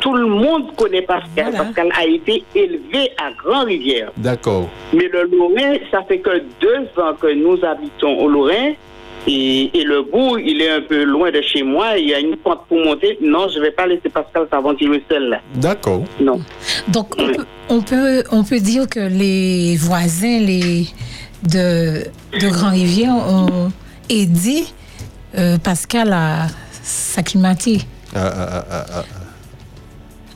tout 0.00 0.12
le 0.12 0.26
monde 0.26 0.74
connaît 0.74 1.02
Pascal. 1.02 1.50
Voilà. 1.52 1.58
Pascal 1.58 1.88
a 1.96 2.04
été 2.04 2.42
élevé 2.52 3.12
à 3.16 3.30
Grand-Rivière. 3.44 4.10
D'accord. 4.16 4.68
Mais 4.92 5.06
le 5.06 5.30
Lorrain, 5.30 5.76
ça 5.92 6.02
fait 6.02 6.18
que 6.18 6.42
deux 6.60 7.00
ans 7.00 7.14
que 7.20 7.32
nous 7.32 7.64
habitons 7.64 8.18
au 8.18 8.28
Lorrain. 8.28 8.72
Et, 9.26 9.70
et 9.78 9.84
le 9.84 10.02
bout, 10.02 10.36
il 10.38 10.60
est 10.60 10.70
un 10.70 10.82
peu 10.82 11.02
loin 11.04 11.30
de 11.30 11.40
chez 11.40 11.62
moi. 11.62 11.96
Il 11.96 12.08
y 12.08 12.14
a 12.14 12.20
une 12.20 12.36
pente 12.36 12.60
pour 12.68 12.78
monter. 12.84 13.16
Non, 13.22 13.48
je 13.48 13.58
ne 13.58 13.64
vais 13.64 13.70
pas 13.70 13.86
laisser 13.86 14.08
Pascal 14.10 14.46
s'aventurer 14.50 15.02
seul 15.10 15.30
là. 15.30 15.40
D'accord. 15.54 16.04
Non. 16.20 16.40
Donc, 16.88 17.14
on 17.18 17.26
peut, 17.32 17.44
on, 17.70 17.80
peut, 17.80 18.24
on 18.32 18.44
peut 18.44 18.60
dire 18.60 18.86
que 18.88 19.00
les 19.00 19.76
voisins 19.78 20.38
les, 20.40 20.86
de, 21.42 22.04
de 22.38 22.48
Grand-Rivière 22.50 23.14
ont 23.14 23.72
aidé 24.10 24.64
euh, 25.38 25.56
Pascal 25.58 26.12
à 26.12 26.48
s'acclimater. 26.82 27.80
Ah, 28.14 28.30
ah, 28.36 28.64
ah, 28.70 28.86
ah, 28.92 29.04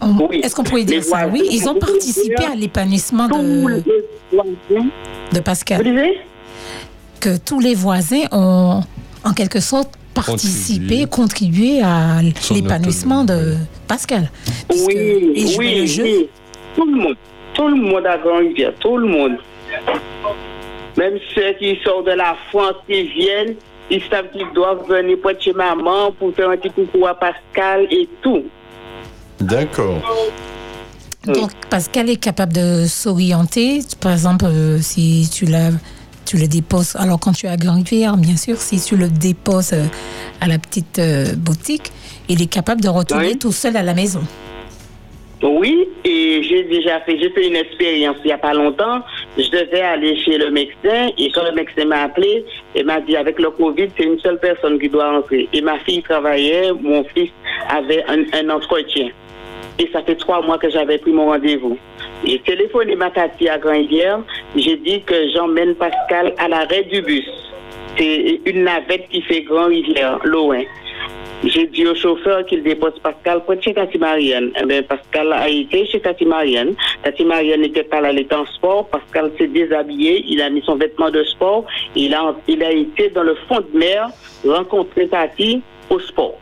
ah. 0.00 0.06
Oui. 0.30 0.40
Est-ce 0.42 0.54
qu'on 0.54 0.62
pourrait 0.64 0.80
Les 0.80 0.86
dire 0.86 1.04
ça? 1.04 1.26
voisins 1.26 1.32
Oui, 1.32 1.48
ils 1.50 1.68
ont 1.68 1.74
participé 1.74 2.42
à 2.50 2.54
l'épanouissement 2.54 3.26
de, 3.28 3.34
de 3.82 3.82
Vous 5.32 5.42
Pascal. 5.42 5.82
disiez? 5.84 6.20
Que 7.20 7.36
tous 7.36 7.58
les 7.58 7.74
voisins 7.74 8.24
ont, 8.30 8.80
en 9.24 9.32
quelque 9.32 9.58
sorte, 9.60 9.90
participé, 10.14 11.06
contribué 11.06 11.80
à 11.82 12.20
l'épanouissement 12.52 13.24
de. 13.24 13.56
Pascal. 13.88 14.30
Puisque 14.68 14.86
Oui, 14.88 15.54
oui, 15.58 15.80
le 15.80 15.86
jeu. 15.86 16.02
oui. 16.04 16.28
Tout 16.76 16.84
le 16.84 16.96
monde. 16.96 17.16
Tout 17.54 17.68
le 17.68 17.74
monde 17.76 18.06
à 18.06 18.18
Grand-Rivière. 18.18 18.72
Tout 18.78 18.96
le 18.98 19.08
monde. 19.08 19.32
Même 20.96 21.14
ceux 21.34 21.52
qui 21.58 21.76
sortent 21.84 22.06
de 22.06 22.12
la 22.12 22.36
France, 22.50 22.74
qui 22.88 23.02
viennent, 23.08 23.54
ils 23.90 24.02
savent 24.10 24.30
qu'ils 24.32 24.46
doivent 24.54 24.86
venir 24.88 25.16
près 25.22 25.34
de 25.34 25.40
chez 25.40 25.52
maman 25.52 26.12
pour 26.12 26.34
faire 26.34 26.50
un 26.50 26.56
petit 26.56 26.70
coucou 26.70 27.06
à 27.06 27.14
Pascal 27.14 27.86
et 27.90 28.08
tout. 28.22 28.44
D'accord. 29.40 30.00
Donc, 31.24 31.50
Pascal 31.68 32.10
est 32.10 32.16
capable 32.16 32.52
de 32.52 32.86
s'orienter. 32.86 33.80
Par 34.00 34.12
exemple, 34.12 34.44
euh, 34.46 34.78
si 34.80 35.28
tu, 35.32 35.46
l'as- 35.46 35.72
tu 36.28 36.36
le 36.36 36.46
déposes, 36.46 36.94
alors 36.96 37.18
quand 37.18 37.32
tu 37.32 37.46
es 37.46 37.48
à 37.48 37.56
Grand-Rivière, 37.56 38.16
bien 38.16 38.36
sûr, 38.36 38.56
si 38.58 38.78
tu 38.80 38.96
le 38.96 39.08
déposes 39.08 39.72
euh, 39.72 39.84
à 40.42 40.46
la 40.46 40.58
petite 40.58 40.98
euh, 40.98 41.34
boutique, 41.36 41.90
il 42.28 42.42
est 42.42 42.52
capable 42.52 42.82
de 42.82 42.88
retourner 42.88 43.28
Oui. 43.28 43.38
tout 43.38 43.52
seul 43.52 43.76
à 43.76 43.82
la 43.82 43.94
maison. 43.94 44.20
Oui, 45.42 45.88
et 46.04 46.42
j'ai 46.42 46.64
déjà 46.64 47.00
fait, 47.00 47.16
j'ai 47.18 47.30
fait 47.30 47.46
une 47.46 47.54
expérience 47.56 48.16
il 48.24 48.26
n'y 48.26 48.32
a 48.32 48.38
pas 48.38 48.52
longtemps. 48.52 49.02
Je 49.38 49.48
devais 49.50 49.80
aller 49.80 50.16
chez 50.24 50.36
le 50.36 50.50
médecin 50.50 51.10
et 51.16 51.30
quand 51.30 51.44
le 51.44 51.52
médecin 51.52 51.84
m'a 51.86 52.02
appelé, 52.02 52.44
il 52.74 52.84
m'a 52.84 53.00
dit 53.00 53.16
avec 53.16 53.38
le 53.38 53.50
Covid, 53.50 53.88
c'est 53.96 54.04
une 54.04 54.18
seule 54.18 54.40
personne 54.40 54.78
qui 54.80 54.88
doit 54.88 55.16
entrer. 55.18 55.48
Et 55.52 55.60
ma 55.62 55.78
fille 55.78 56.02
travaillait, 56.02 56.72
mon 56.82 57.04
fils 57.04 57.30
avait 57.70 58.04
un, 58.08 58.24
un 58.36 58.50
entretien. 58.50 59.08
Et 59.78 59.88
ça 59.92 60.02
fait 60.02 60.16
trois 60.16 60.42
mois 60.44 60.58
que 60.58 60.68
j'avais 60.70 60.98
pris 60.98 61.12
mon 61.12 61.26
rendez-vous. 61.26 61.78
J'ai 62.26 62.40
téléphoné 62.40 62.96
ma 62.96 63.10
tati 63.10 63.48
à 63.48 63.58
Grand-Rivière. 63.58 64.18
J'ai 64.56 64.76
dit 64.76 65.02
que 65.02 65.14
j'emmène 65.34 65.74
Pascal 65.74 66.34
à 66.38 66.48
l'arrêt 66.48 66.84
du 66.84 67.02
bus. 67.02 67.28
C'est 67.96 68.40
une 68.46 68.64
navette 68.64 69.08
qui 69.10 69.22
fait 69.22 69.42
Grand-Rivière, 69.42 70.18
loin. 70.24 70.62
J'ai 71.44 71.66
dit 71.66 71.86
au 71.86 71.94
chauffeur 71.94 72.44
qu'il 72.46 72.62
dépose 72.64 72.98
Pascal 73.00 73.42
de 73.48 73.62
chez 73.62 73.72
Tati 73.72 73.98
Marianne. 73.98 74.50
Eh 74.60 74.82
Pascal 74.82 75.32
a 75.32 75.48
été 75.48 75.86
chez 75.86 76.00
Tati 76.00 76.24
Marianne. 76.24 76.74
Tati 77.04 77.24
Marianne 77.24 77.60
n'était 77.60 77.84
pas 77.84 78.00
là, 78.00 78.10
elle 78.10 78.18
était 78.18 78.34
en 78.34 78.46
sport. 78.46 78.88
Pascal 78.88 79.30
s'est 79.38 79.46
déshabillé, 79.46 80.24
il 80.26 80.42
a 80.42 80.50
mis 80.50 80.62
son 80.62 80.76
vêtement 80.76 81.10
de 81.10 81.22
sport. 81.24 81.64
Il 81.94 82.12
a, 82.14 82.34
il 82.48 82.62
a 82.62 82.72
été 82.72 83.10
dans 83.10 83.22
le 83.22 83.36
fond 83.46 83.60
de 83.60 83.78
mer 83.78 84.08
rencontrer 84.44 85.06
Tati 85.06 85.62
au 85.90 86.00
sport. 86.00 86.38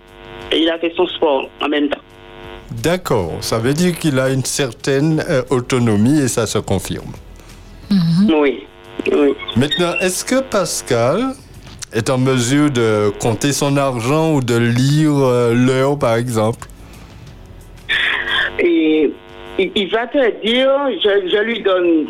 Et 0.51 0.61
il 0.61 0.71
a 0.71 0.79
fait 0.79 0.93
son 0.97 1.07
sport 1.07 1.49
en 1.61 1.69
même 1.69 1.89
temps. 1.89 2.01
D'accord. 2.71 3.33
Ça 3.41 3.59
veut 3.59 3.75
dire 3.75 3.99
qu'il 3.99 4.19
a 4.19 4.31
une 4.31 4.45
certaine 4.45 5.23
euh, 5.29 5.43
autonomie 5.51 6.21
et 6.21 6.29
ça 6.29 6.47
se 6.47 6.59
confirme. 6.59 7.13
Oui, 7.91 8.65
oui. 9.13 9.35
Maintenant, 9.57 9.95
est-ce 10.01 10.25
que 10.25 10.41
Pascal 10.43 11.33
est 11.93 12.11
en 12.11 12.19
mesure 12.19 12.71
de 12.71 13.11
compter 13.21 13.53
son 13.53 13.77
argent 13.77 14.35
ou 14.35 14.41
de 14.43 14.57
lire 14.57 15.13
euh, 15.15 15.55
l'heure, 15.55 15.99
par 15.99 16.17
exemple? 16.17 16.67
Et 18.59 19.11
il, 19.59 19.71
il 19.75 19.91
va 19.91 20.07
te 20.07 20.45
dire, 20.45 20.71
je, 21.03 21.29
je 21.31 21.43
lui 21.43 21.61
donne 21.63 22.07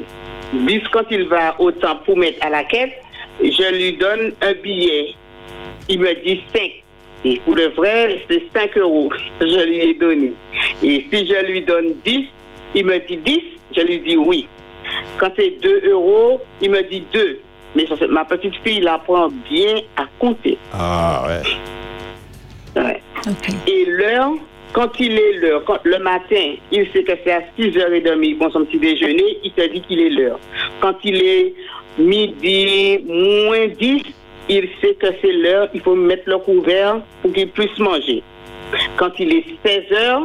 10 0.52 0.80
quand 0.92 1.04
il 1.10 1.28
va 1.28 1.60
au 1.60 1.70
temps 1.72 1.96
pour 2.04 2.16
mettre 2.16 2.44
à 2.44 2.50
la 2.50 2.64
caisse, 2.64 2.90
je 3.42 3.74
lui 3.74 3.92
donne 3.94 4.32
un 4.42 4.54
billet. 4.62 5.14
Il 5.88 6.00
me 6.00 6.14
dit 6.24 6.42
5. 6.54 6.62
Et 7.24 7.40
pour 7.44 7.54
le 7.54 7.68
vrai, 7.68 8.22
c'est 8.28 8.42
5 8.54 8.76
euros. 8.78 9.10
Je 9.40 9.66
lui 9.66 9.78
ai 9.78 9.94
donné. 9.94 10.32
Et 10.82 11.06
si 11.12 11.26
je 11.26 11.46
lui 11.46 11.62
donne 11.62 11.94
10, 12.04 12.26
il 12.74 12.86
me 12.86 12.98
dit 13.06 13.16
10, 13.18 13.40
je 13.76 13.80
lui 13.82 14.00
dis 14.00 14.16
oui. 14.16 14.48
Quand 15.18 15.30
c'est 15.36 15.60
2 15.62 15.90
euros, 15.90 16.40
il 16.60 16.70
me 16.70 16.82
dit 16.82 17.04
2. 17.12 17.40
Mais 17.74 17.86
ça, 17.86 17.94
ma 18.08 18.24
petite 18.24 18.54
fille, 18.64 18.78
il 18.78 18.88
apprend 18.88 19.28
bien 19.50 19.80
à 19.96 20.06
compter. 20.18 20.56
Ah, 20.72 21.26
ouais. 21.26 22.82
Ouais. 22.82 23.02
Ok. 23.26 23.48
Et 23.66 23.84
l'heure, 23.86 24.32
quand 24.72 24.98
il 25.00 25.12
est 25.12 25.32
l'heure, 25.34 25.62
le 25.82 25.98
matin, 25.98 26.54
il 26.70 26.86
sait 26.92 27.02
que 27.02 27.12
c'est 27.24 27.32
à 27.32 27.40
6h30, 27.58 28.22
il 28.22 28.36
prend 28.38 28.50
son 28.50 28.64
petit 28.64 28.78
déjeuner, 28.78 29.38
il 29.42 29.52
te 29.52 29.66
dit 29.68 29.80
qu'il 29.80 30.00
est 30.00 30.10
l'heure. 30.10 30.38
Quand 30.80 30.96
il 31.04 31.22
est 31.22 31.54
midi 31.98 32.98
moins 33.06 33.68
10, 33.68 34.02
il 34.48 34.68
sait 34.80 34.94
que 34.94 35.08
c'est 35.20 35.32
l'heure, 35.32 35.68
il 35.74 35.80
faut 35.80 35.94
mettre 35.94 36.24
le 36.26 36.38
couvert 36.38 37.00
pour 37.22 37.32
qu'il 37.32 37.48
puisse 37.48 37.78
manger. 37.78 38.22
Quand 38.96 39.10
il 39.18 39.32
est 39.32 39.44
16h, 39.64 40.22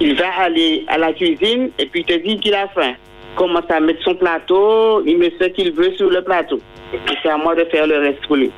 il 0.00 0.14
va 0.14 0.30
aller 0.40 0.84
à 0.88 0.98
la 0.98 1.12
cuisine 1.12 1.70
et 1.78 1.86
puis 1.86 2.00
il 2.00 2.04
te 2.06 2.14
dit 2.22 2.38
qu'il 2.38 2.54
a 2.54 2.68
faim. 2.68 2.94
Commence 3.36 3.70
à 3.70 3.80
mettre 3.80 4.02
son 4.02 4.14
plateau, 4.14 5.04
il 5.04 5.18
met 5.18 5.32
ce 5.38 5.46
qu'il 5.48 5.72
veut 5.72 5.92
sur 5.96 6.10
le 6.10 6.22
plateau. 6.22 6.58
Et 6.92 6.98
c'est 7.22 7.28
à 7.28 7.36
moi 7.36 7.54
de 7.54 7.64
faire 7.66 7.86
le 7.86 7.98
reste 7.98 8.26
pour 8.26 8.36
lui. 8.36 8.50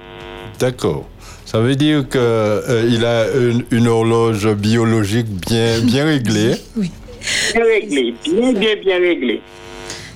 D'accord. 0.59 1.09
Ça 1.45 1.61
veut 1.61 1.77
dire 1.77 2.09
qu'il 2.09 3.05
a 3.05 3.25
une, 3.35 3.65
une 3.71 3.89
horloge 3.89 4.47
biologique 4.55 5.27
bien, 5.27 5.81
bien 5.83 6.05
réglée. 6.05 6.55
Oui. 6.77 6.91
Bien 7.53 7.65
réglé, 7.65 8.15
bien, 8.25 8.53
bien, 8.53 8.77
bien 8.77 8.99
réglé. 8.99 9.43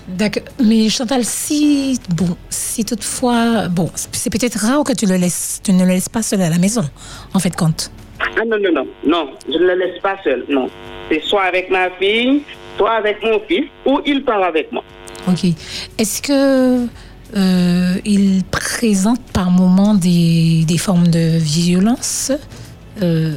D'accord. 0.08 0.42
Mais 0.62 0.88
Chantal, 0.88 1.24
si, 1.24 1.98
bon, 2.10 2.36
si 2.50 2.84
toutefois, 2.84 3.68
bon, 3.68 3.90
c'est 3.94 4.30
peut-être 4.30 4.58
rare 4.58 4.84
que 4.84 4.92
tu, 4.92 5.06
le 5.06 5.16
laisses, 5.16 5.60
tu 5.64 5.72
ne 5.72 5.84
le 5.84 5.90
laisses 5.90 6.08
pas 6.08 6.22
seul 6.22 6.42
à 6.42 6.50
la 6.50 6.58
maison, 6.58 6.82
en 7.34 7.38
fait, 7.38 7.54
compte. 7.54 7.90
Ah 8.20 8.44
non, 8.46 8.56
non, 8.58 8.72
non, 8.72 8.86
non, 9.04 9.30
je 9.48 9.58
ne 9.58 9.66
le 9.66 9.74
laisse 9.74 10.00
pas 10.00 10.16
seul, 10.22 10.44
non. 10.48 10.68
C'est 11.10 11.22
soit 11.22 11.42
avec 11.42 11.70
ma 11.70 11.90
fille, 11.90 12.42
soit 12.76 12.92
avec 12.92 13.22
mon 13.22 13.40
fils, 13.48 13.64
ou 13.86 14.00
il 14.06 14.24
part 14.24 14.42
avec 14.42 14.70
moi. 14.72 14.82
Ok. 15.28 15.44
Est-ce 15.98 16.20
que 16.22 16.86
euh, 17.36 17.94
il 18.04 18.42
présente 18.50 19.20
par 19.32 19.50
moments 19.50 19.94
des, 19.94 20.64
des 20.66 20.78
formes 20.78 21.08
de 21.08 21.38
violence 21.38 22.32
Euh, 23.02 23.36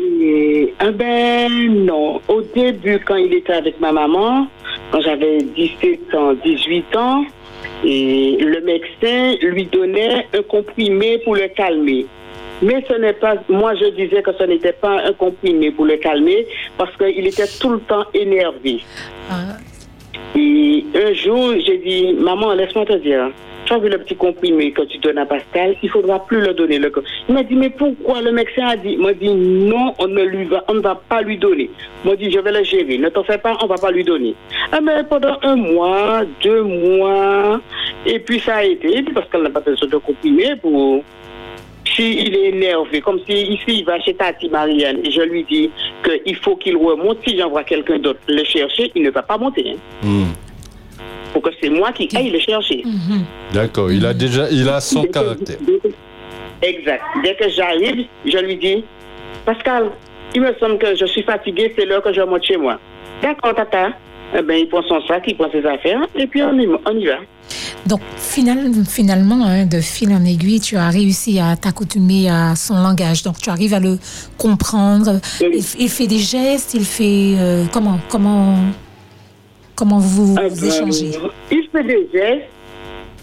Et, 0.00 0.72
ah 0.78 0.90
ben 0.90 1.50
non, 1.84 2.20
au 2.28 2.40
début, 2.54 2.98
quand 3.06 3.16
il 3.16 3.34
était 3.34 3.52
avec 3.52 3.78
ma 3.80 3.92
maman, 3.92 4.46
quand 4.90 5.00
j'avais 5.02 5.38
17 5.56 6.14
ans, 6.14 6.32
18 6.44 6.96
ans, 6.96 7.24
et 7.84 8.36
le 8.40 8.60
médecin 8.62 9.36
lui 9.42 9.66
donnait 9.66 10.26
un 10.34 10.42
comprimé 10.42 11.18
pour 11.24 11.34
le 11.34 11.48
calmer. 11.48 12.06
Mais 12.62 12.84
ce 12.88 12.94
n'est 12.94 13.14
pas, 13.14 13.34
moi 13.48 13.74
je 13.74 13.86
disais 13.90 14.22
que 14.22 14.32
ce 14.32 14.44
n'était 14.44 14.72
pas 14.72 15.02
un 15.06 15.12
comprimé 15.12 15.70
pour 15.70 15.86
le 15.86 15.96
calmer 15.96 16.46
parce 16.76 16.94
qu'il 16.96 17.26
était 17.26 17.46
tout 17.60 17.70
le 17.70 17.80
temps 17.80 18.04
énervé. 18.12 18.80
ah, 19.30 19.56
Et 20.36 20.84
un 20.94 21.12
jour, 21.14 21.54
j'ai 21.64 21.78
dit, 21.78 22.12
maman, 22.14 22.52
laisse-moi 22.54 22.84
te 22.84 22.96
dire, 22.98 23.30
tu 23.64 23.72
as 23.72 23.78
vu 23.78 23.88
le 23.88 23.98
petit 23.98 24.16
comprimé 24.16 24.72
que 24.72 24.82
tu 24.82 24.98
donnes 24.98 25.18
à 25.18 25.26
Pascal, 25.26 25.76
il 25.82 25.86
ne 25.86 25.90
faudra 25.90 26.24
plus 26.26 26.40
le 26.40 26.52
donner. 26.54 26.78
Le... 26.78 26.92
Il 27.28 27.34
m'a 27.34 27.42
dit, 27.44 27.54
mais 27.54 27.70
pourquoi 27.70 28.20
le 28.20 28.32
médecin 28.32 28.66
a 28.68 28.76
dit? 28.76 28.92
Il 28.92 29.00
m'a 29.00 29.12
dit, 29.12 29.32
non, 29.32 29.94
on 29.98 30.08
ne, 30.08 30.22
lui 30.22 30.44
va, 30.44 30.64
on 30.68 30.74
ne 30.74 30.80
va 30.80 31.00
pas 31.08 31.22
lui 31.22 31.38
donner. 31.38 31.70
Il 32.04 32.10
m'a 32.10 32.16
dit, 32.16 32.30
je 32.30 32.38
vais 32.40 32.52
le 32.52 32.64
gérer, 32.64 32.98
ne 32.98 33.08
t'en 33.08 33.24
fais 33.24 33.38
pas, 33.38 33.56
on 33.60 33.64
ne 33.64 33.68
va 33.68 33.76
pas 33.76 33.90
lui 33.90 34.04
donner. 34.04 34.34
Ah, 34.72 34.80
mais 34.80 35.02
pendant 35.08 35.38
un 35.42 35.56
mois, 35.56 36.22
deux 36.42 36.62
mois, 36.62 37.60
et 38.06 38.18
puis 38.18 38.40
ça 38.40 38.56
a 38.56 38.64
été, 38.64 39.02
puis 39.02 39.14
Pascal 39.14 39.42
n'a 39.44 39.50
pas 39.50 39.60
besoin 39.60 39.88
de 39.88 39.96
comprimé 39.96 40.56
pour 40.60 41.02
s'il 41.94 42.34
est 42.34 42.48
énervé, 42.48 43.00
comme 43.00 43.20
si 43.28 43.32
ici 43.54 43.78
il 43.80 43.84
va 43.84 43.98
chez 44.00 44.14
Tati 44.14 44.48
Marianne 44.48 44.98
et 45.04 45.10
je 45.10 45.22
lui 45.22 45.44
dis 45.44 45.70
qu'il 46.04 46.36
faut 46.36 46.56
qu'il 46.56 46.76
remonte, 46.76 47.18
si 47.26 47.36
j'envoie 47.38 47.64
quelqu'un 47.64 47.98
d'autre 47.98 48.20
le 48.28 48.44
chercher, 48.44 48.90
il 48.94 49.02
ne 49.02 49.10
va 49.10 49.22
pas 49.22 49.36
monter. 49.38 49.64
Hein. 49.70 50.06
Hmm. 50.06 50.24
Faut 51.32 51.40
que 51.40 51.50
c'est 51.62 51.70
moi 51.70 51.92
qui 51.92 52.08
aille 52.16 52.30
le 52.30 52.40
chercher. 52.40 52.82
Mhm. 52.84 53.24
D'accord, 53.52 53.92
il 53.92 54.04
a 54.04 54.12
déjà 54.12 54.48
il 54.50 54.68
a 54.68 54.80
son 54.80 55.02
Dès 55.02 55.08
que- 55.08 55.12
caractère. 55.12 55.56
Exact. 56.62 57.02
Dès 57.22 57.34
que 57.36 57.48
j'arrive, 57.48 58.06
je 58.26 58.38
lui 58.38 58.56
dis, 58.56 58.84
Pascal, 59.46 59.90
il 60.34 60.40
me 60.42 60.52
semble 60.60 60.78
que 60.78 60.94
je 60.96 61.06
suis 61.06 61.22
fatigué, 61.22 61.72
c'est 61.78 61.86
l'heure 61.86 62.02
que 62.02 62.12
je 62.12 62.20
monte 62.20 62.44
chez 62.44 62.56
moi. 62.56 62.78
D'accord, 63.22 63.54
tata. 63.54 63.90
Eh 64.36 64.42
ben, 64.42 64.54
il 64.60 64.68
prend 64.68 64.82
son 64.82 65.00
sac, 65.06 65.24
il 65.26 65.36
prend 65.36 65.50
ses 65.50 65.64
affaires, 65.66 66.00
et 66.14 66.26
puis 66.26 66.42
on 66.42 66.56
y, 66.58 66.66
on 66.66 66.96
y 66.98 67.06
va. 67.06 67.16
Donc, 67.86 68.00
final- 68.16 68.72
finalement, 68.88 69.44
hein, 69.44 69.66
de 69.66 69.80
fil 69.80 70.12
en 70.12 70.24
aiguille, 70.24 70.60
tu 70.60 70.76
as 70.76 70.88
réussi 70.88 71.40
à 71.40 71.56
t'accoutumer 71.56 72.30
à 72.30 72.54
son 72.54 72.74
langage. 72.76 73.22
Donc, 73.24 73.38
tu 73.38 73.50
arrives 73.50 73.74
à 73.74 73.80
le 73.80 73.98
comprendre. 74.38 75.18
Oui. 75.40 75.48
Il, 75.54 75.82
il 75.82 75.88
fait 75.88 76.06
des 76.06 76.18
gestes, 76.18 76.74
il 76.74 76.84
fait... 76.84 77.34
euh, 77.38 77.64
comment 77.72 77.98
comment 78.08 78.56
comment 79.74 79.98
vous, 79.98 80.26
vous 80.26 80.34
ben, 80.36 80.46
échangez? 80.64 81.10
il 81.50 81.68
fait 81.72 81.82
des 81.84 82.08
gestes 82.12 82.44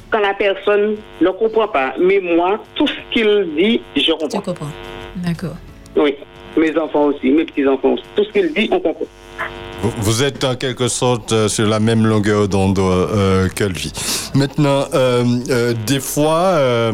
quand 0.10 0.20
la 0.20 0.34
personne 0.34 0.96
ne 1.22 1.30
comprend 1.30 1.68
pas. 1.68 1.94
Mais 2.00 2.20
moi, 2.20 2.60
tout 2.76 2.88
ce 2.88 2.94
qu'il 3.14 3.48
dit, 3.56 3.82
je 3.96 4.02
Tu 4.02 4.12
comprends. 4.12 4.42
comprends 4.42 4.72
D'accord. 5.18 5.56
Oui. 5.96 6.16
Mes 6.58 6.76
enfants 6.78 7.06
aussi, 7.06 7.30
mes 7.30 7.46
petits-enfants 7.46 7.94
aussi. 7.94 8.04
Tout 8.16 8.24
ce 8.24 8.32
qu'il 8.32 8.54
dit, 8.54 8.68
on 8.72 8.80
comprend. 8.80 9.06
Vous, 10.00 10.24
êtes 10.24 10.44
en 10.44 10.56
quelque 10.56 10.88
sorte 10.88 11.32
euh, 11.32 11.48
sur 11.48 11.68
la 11.68 11.80
même 11.80 12.06
longueur 12.06 12.48
d'onde 12.48 12.80
euh, 12.80 13.48
que 13.50 13.64
lui. 13.64 13.92
Maintenant, 14.34 14.86
euh, 14.94 15.24
euh, 15.50 15.74
des 15.86 16.00
fois, 16.00 16.56
euh, 16.56 16.94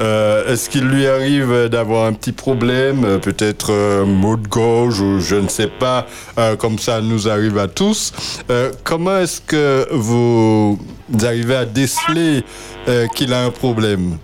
euh, 0.00 0.52
est-ce 0.52 0.70
qu'il 0.70 0.84
lui 0.84 1.06
arrive 1.06 1.68
d'avoir 1.68 2.06
un 2.06 2.12
petit 2.12 2.32
problème, 2.32 3.04
euh, 3.04 3.18
peut-être 3.18 3.72
euh, 3.72 4.04
mot 4.04 4.36
de 4.36 4.46
gorge 4.46 5.00
ou 5.00 5.20
je 5.20 5.34
ne 5.34 5.48
sais 5.48 5.66
pas, 5.66 6.06
euh, 6.38 6.54
comme 6.56 6.78
ça 6.78 7.00
nous 7.00 7.28
arrive 7.28 7.58
à 7.58 7.66
tous. 7.66 8.12
Euh, 8.50 8.70
comment 8.84 9.18
est-ce 9.18 9.40
que 9.40 9.88
vous 9.90 10.78
arrivez 11.22 11.56
à 11.56 11.64
déceler 11.64 12.44
euh, 12.88 13.06
qu'il 13.14 13.32
a 13.32 13.44
un 13.44 13.50
problème? 13.50 14.18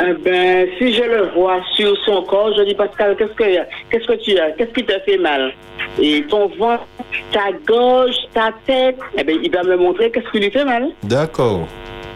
Eh 0.00 0.14
ben, 0.24 0.68
si 0.78 0.92
je 0.94 1.02
le 1.02 1.30
vois 1.34 1.60
sur 1.74 1.92
son 2.04 2.22
corps, 2.22 2.52
je 2.56 2.62
dis 2.62 2.74
Pascal, 2.74 3.16
qu'est-ce 3.16 3.32
que, 3.32 3.44
qu'est-ce 3.90 4.06
que 4.06 4.22
tu 4.22 4.38
as 4.38 4.52
Qu'est-ce 4.52 4.72
qui 4.72 4.84
te 4.84 4.92
fait 5.04 5.18
mal? 5.18 5.52
Et 6.00 6.24
ton 6.28 6.48
ventre, 6.48 6.86
ta 7.32 7.50
gorge, 7.66 8.14
ta 8.32 8.50
tête, 8.66 8.96
eh 9.16 9.24
ben, 9.24 9.36
il 9.42 9.50
va 9.50 9.64
me 9.64 9.76
montrer 9.76 10.10
qu'est-ce 10.12 10.30
qui 10.30 10.38
lui 10.38 10.50
fait 10.52 10.64
mal. 10.64 10.88
D'accord, 11.02 11.66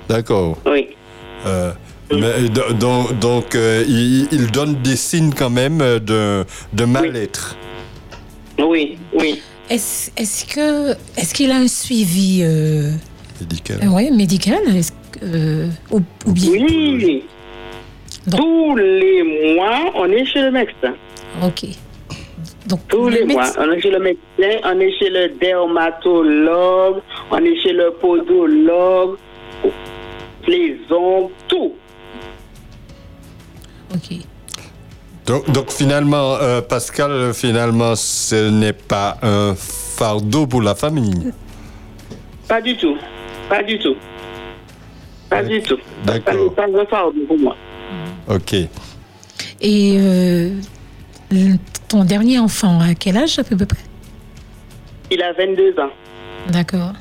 d'accord. 0.09 0.59
Oui. 0.65 0.91
Euh, 1.47 1.73
mais, 2.12 2.49
do- 2.51 2.73
donc, 2.75 3.19
donc 3.19 3.55
euh, 3.57 3.83
il, 3.89 4.29
il 4.31 4.51
donne 4.53 4.75
des 4.83 4.97
signes 4.97 5.33
quand 5.37 5.51
même 5.51 5.81
euh, 5.81 5.99
de, 5.99 6.45
de 6.73 6.85
mal-être. 6.85 7.57
Oui, 8.61 8.97
oui. 9.12 9.43
Est-ce 9.71 10.11
est-ce 10.17 10.45
que 10.45 10.93
est-ce 11.19 11.35
qu'il 11.35 11.51
a 11.51 11.57
un 11.57 11.67
suivi 11.69 12.43
euh, 12.45 12.91
médical. 13.41 13.81
euh, 13.83 13.89
ouais, 13.89 14.11
médical 14.11 14.61
Est-ce 14.77 14.93
que, 14.93 15.19
euh, 15.25 15.69
ou, 15.91 16.01
ou 16.27 16.33
bien 16.33 16.51
Oui. 16.53 17.25
Donc- 18.26 18.41
Tous 18.41 18.76
les 18.76 19.55
mois, 19.57 19.93
on 19.97 20.07
est 20.11 20.25
chez 20.25 20.43
le 20.43 20.50
médecin. 20.50 20.95
Ok. 21.43 21.64
Donc, 22.67 22.81
Tous 22.88 23.09
le 23.09 23.17
les 23.17 23.25
mois, 23.25 23.45
on 23.59 23.71
est 23.73 23.81
chez 23.81 23.91
le 23.91 23.99
médecin, 23.99 24.61
on 24.64 24.79
est 24.81 24.93
chez 24.99 25.11
le 25.11 25.29
dermatologue, 25.41 27.02
on 27.31 27.38
est 27.38 27.57
chez 27.61 27.73
le 27.73 27.91
podologue, 28.00 29.17
les 30.47 30.79
ongles, 30.91 31.33
tout. 31.49 31.75
Ok. 33.95 34.17
Donc, 35.26 35.50
donc 35.50 35.71
finalement, 35.71 36.35
euh, 36.41 36.61
Pascal, 36.62 37.33
finalement, 37.35 37.95
ce 37.97 38.50
n'est 38.50 38.73
pas 38.73 39.19
un 39.23 39.55
fardeau 39.57 40.47
pour 40.47 40.62
la 40.62 40.75
famille. 40.75 41.33
Pas 42.49 42.61
du 42.61 42.76
tout. 42.76 42.97
Pas 43.49 43.62
du 43.62 43.79
tout. 43.79 43.97
Pas 45.29 45.43
du 45.43 45.61
tout. 45.62 45.79
D'accord. 46.05 46.55
Pas, 46.55 46.66
pas 46.68 46.81
un 46.81 46.87
fardeau 46.87 47.20
pour 47.27 47.38
moi. 47.38 47.57
Ok. 48.28 48.55
Et 49.61 49.96
euh, 49.98 50.50
ton 51.88 52.05
dernier 52.05 52.38
enfant, 52.38 52.81
à 52.81 52.94
quel 52.94 53.16
âge 53.16 53.38
à 53.38 53.44
peu 53.44 53.57
près? 53.57 53.78
Il 55.11 55.22
a 55.22 55.33
22 55.33 55.78
ans. 55.78 55.90
D'accord. 56.48 56.92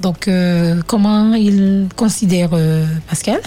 Donc, 0.00 0.26
euh, 0.26 0.80
comment 0.86 1.34
il 1.34 1.88
considère 1.96 2.50
euh, 2.54 2.84
Pascal? 3.08 3.40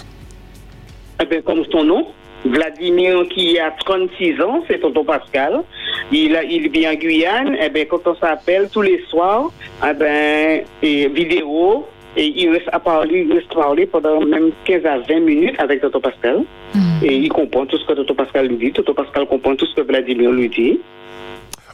Eh 1.21 1.25
bien, 1.25 1.41
comme 1.41 1.63
son 1.69 1.83
nom, 1.83 2.07
Vladimir, 2.45 3.27
qui 3.33 3.59
a 3.59 3.71
36 3.71 4.41
ans, 4.41 4.63
c'est 4.67 4.79
tonton 4.79 5.03
Pascal. 5.03 5.63
Il, 6.11 6.35
a, 6.35 6.43
il 6.43 6.69
vit 6.69 6.87
en 6.87 6.93
Guyane. 6.93 7.57
Eh 7.59 7.69
bien, 7.69 7.85
quand 7.85 8.05
on 8.05 8.15
s'appelle 8.15 8.69
tous 8.71 8.81
les 8.83 9.03
soirs, 9.09 9.51
eh 9.83 10.63
et 10.81 11.07
vidéo, 11.09 11.85
et 12.17 12.33
il 12.35 12.49
reste 12.49 12.69
à 12.71 12.79
parler, 12.79 13.25
il 13.27 13.33
reste 13.33 13.51
à 13.51 13.55
parler 13.55 13.85
pendant 13.85 14.19
même 14.21 14.51
15 14.65 14.85
à 14.85 14.97
20 14.99 15.19
minutes 15.21 15.55
avec 15.59 15.81
tonton 15.81 15.99
Pascal. 16.01 16.43
Hmm. 16.73 17.03
Et 17.03 17.15
il 17.15 17.29
comprend 17.29 17.65
tout 17.65 17.77
ce 17.77 17.85
que 17.85 17.93
tonton 17.93 18.15
Pascal 18.15 18.47
lui 18.47 18.57
dit. 18.57 18.71
Tonton 18.73 18.93
Pascal 18.93 19.25
comprend 19.27 19.55
tout 19.55 19.65
ce 19.65 19.75
que 19.75 19.87
Vladimir 19.87 20.31
lui 20.31 20.49
dit. 20.49 20.79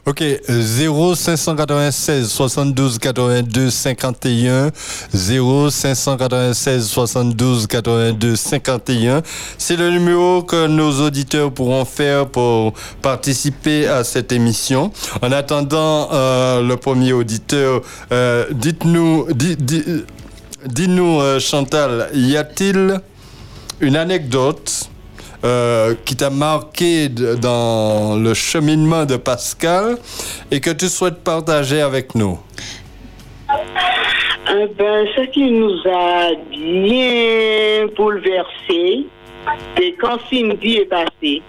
Ok, 0.04 0.20
0 0.48 1.14
596 1.14 2.28
72 2.28 2.98
82 2.98 3.70
51 3.70 4.70
0 5.12 5.70
596 5.70 6.88
72 6.88 7.68
82 7.68 8.34
51 8.34 9.22
C'est 9.58 9.76
le 9.76 9.90
numéro 9.90 10.42
que 10.42 10.66
nos 10.66 10.90
auditeurs 11.06 11.52
pourront 11.52 11.84
faire 11.84 12.26
pour 12.26 12.72
participer 13.00 13.86
à 13.86 14.02
cette 14.02 14.32
émission. 14.32 14.90
En 15.22 15.30
attendant 15.30 16.08
euh, 16.12 16.62
le 16.66 16.76
premier 16.76 17.12
auditeur, 17.12 17.82
euh, 18.10 18.46
dites-nous, 18.50 19.26
di- 19.32 19.54
di- 19.56 19.84
euh, 19.86 20.04
dis-nous 20.66 21.20
euh, 21.20 21.38
Chantal, 21.38 22.08
y 22.14 22.36
a-t-il 22.36 23.00
une 23.80 23.96
anecdote 23.96 24.88
euh, 25.44 25.94
qui 26.04 26.16
t'a 26.16 26.30
marqué 26.30 27.08
dans 27.08 28.16
le 28.16 28.34
cheminement 28.34 29.04
de 29.04 29.16
Pascal 29.16 29.96
et 30.50 30.60
que 30.60 30.70
tu 30.70 30.88
souhaites 30.88 31.22
partager 31.24 31.80
avec 31.80 32.14
nous? 32.14 32.38
Eh 33.50 34.66
ben, 34.78 35.06
ce 35.16 35.22
qui 35.30 35.50
nous 35.50 35.78
a 35.86 36.30
bien 36.50 37.86
bouleversé, 37.96 39.06
c'est 39.76 39.94
quand 40.00 40.18
Cindy 40.30 40.76
est 40.76 40.88
passée. 40.88 41.42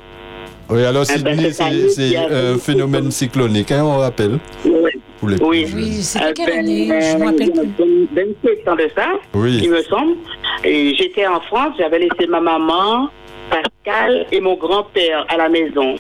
Oui, 0.70 0.84
alors 0.86 1.04
Ah 1.10 1.18
ben, 1.20 1.36
Sydney, 1.36 1.52
cette 1.52 1.66
année, 1.68 1.90
c'est 1.90 2.18
un 2.18 2.58
phénomène 2.58 3.12
cyclonique, 3.12 3.72
hein, 3.72 3.84
on 3.84 3.98
rappelle. 3.98 4.40
Oui. 4.66 4.92
Les 5.28 5.42
Oui. 5.42 5.68
Oui, 5.76 5.92
c'était 6.02 6.26
Eh 6.30 6.34
quelle 6.34 6.46
ben, 6.48 6.60
année 6.60 6.88
Je 6.88 7.18
me 7.18 7.26
rappelle 7.26 7.52
plus. 7.52 8.08
27 8.14 8.68
ans 8.68 8.76
de 8.76 8.90
ça, 8.96 9.08
Oui. 9.34 9.60
il 9.64 9.70
me 9.72 9.82
semble. 9.84 10.16
Et 10.64 10.94
j'étais 10.96 11.26
en 11.28 11.40
France, 11.42 11.76
j'avais 11.78 12.00
laissé 12.00 12.28
ma 12.28 12.40
maman, 12.40 13.10
Pascal 13.50 14.26
et 14.32 14.40
mon 14.40 14.56
grand-père 14.56 15.26
à 15.30 15.38
la 15.38 15.50
maison. 15.50 15.96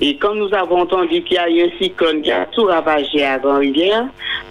Et 0.00 0.16
quand 0.16 0.34
nous 0.34 0.52
avons 0.52 0.80
entendu 0.80 1.22
qu'il 1.22 1.36
y 1.36 1.38
a 1.38 1.48
eu 1.48 1.62
un 1.62 1.70
cyclone 1.80 2.20
qui 2.22 2.30
a 2.30 2.46
tout 2.46 2.64
ravagé 2.64 3.24
à 3.24 3.38
Grand-Rivière, 3.38 4.06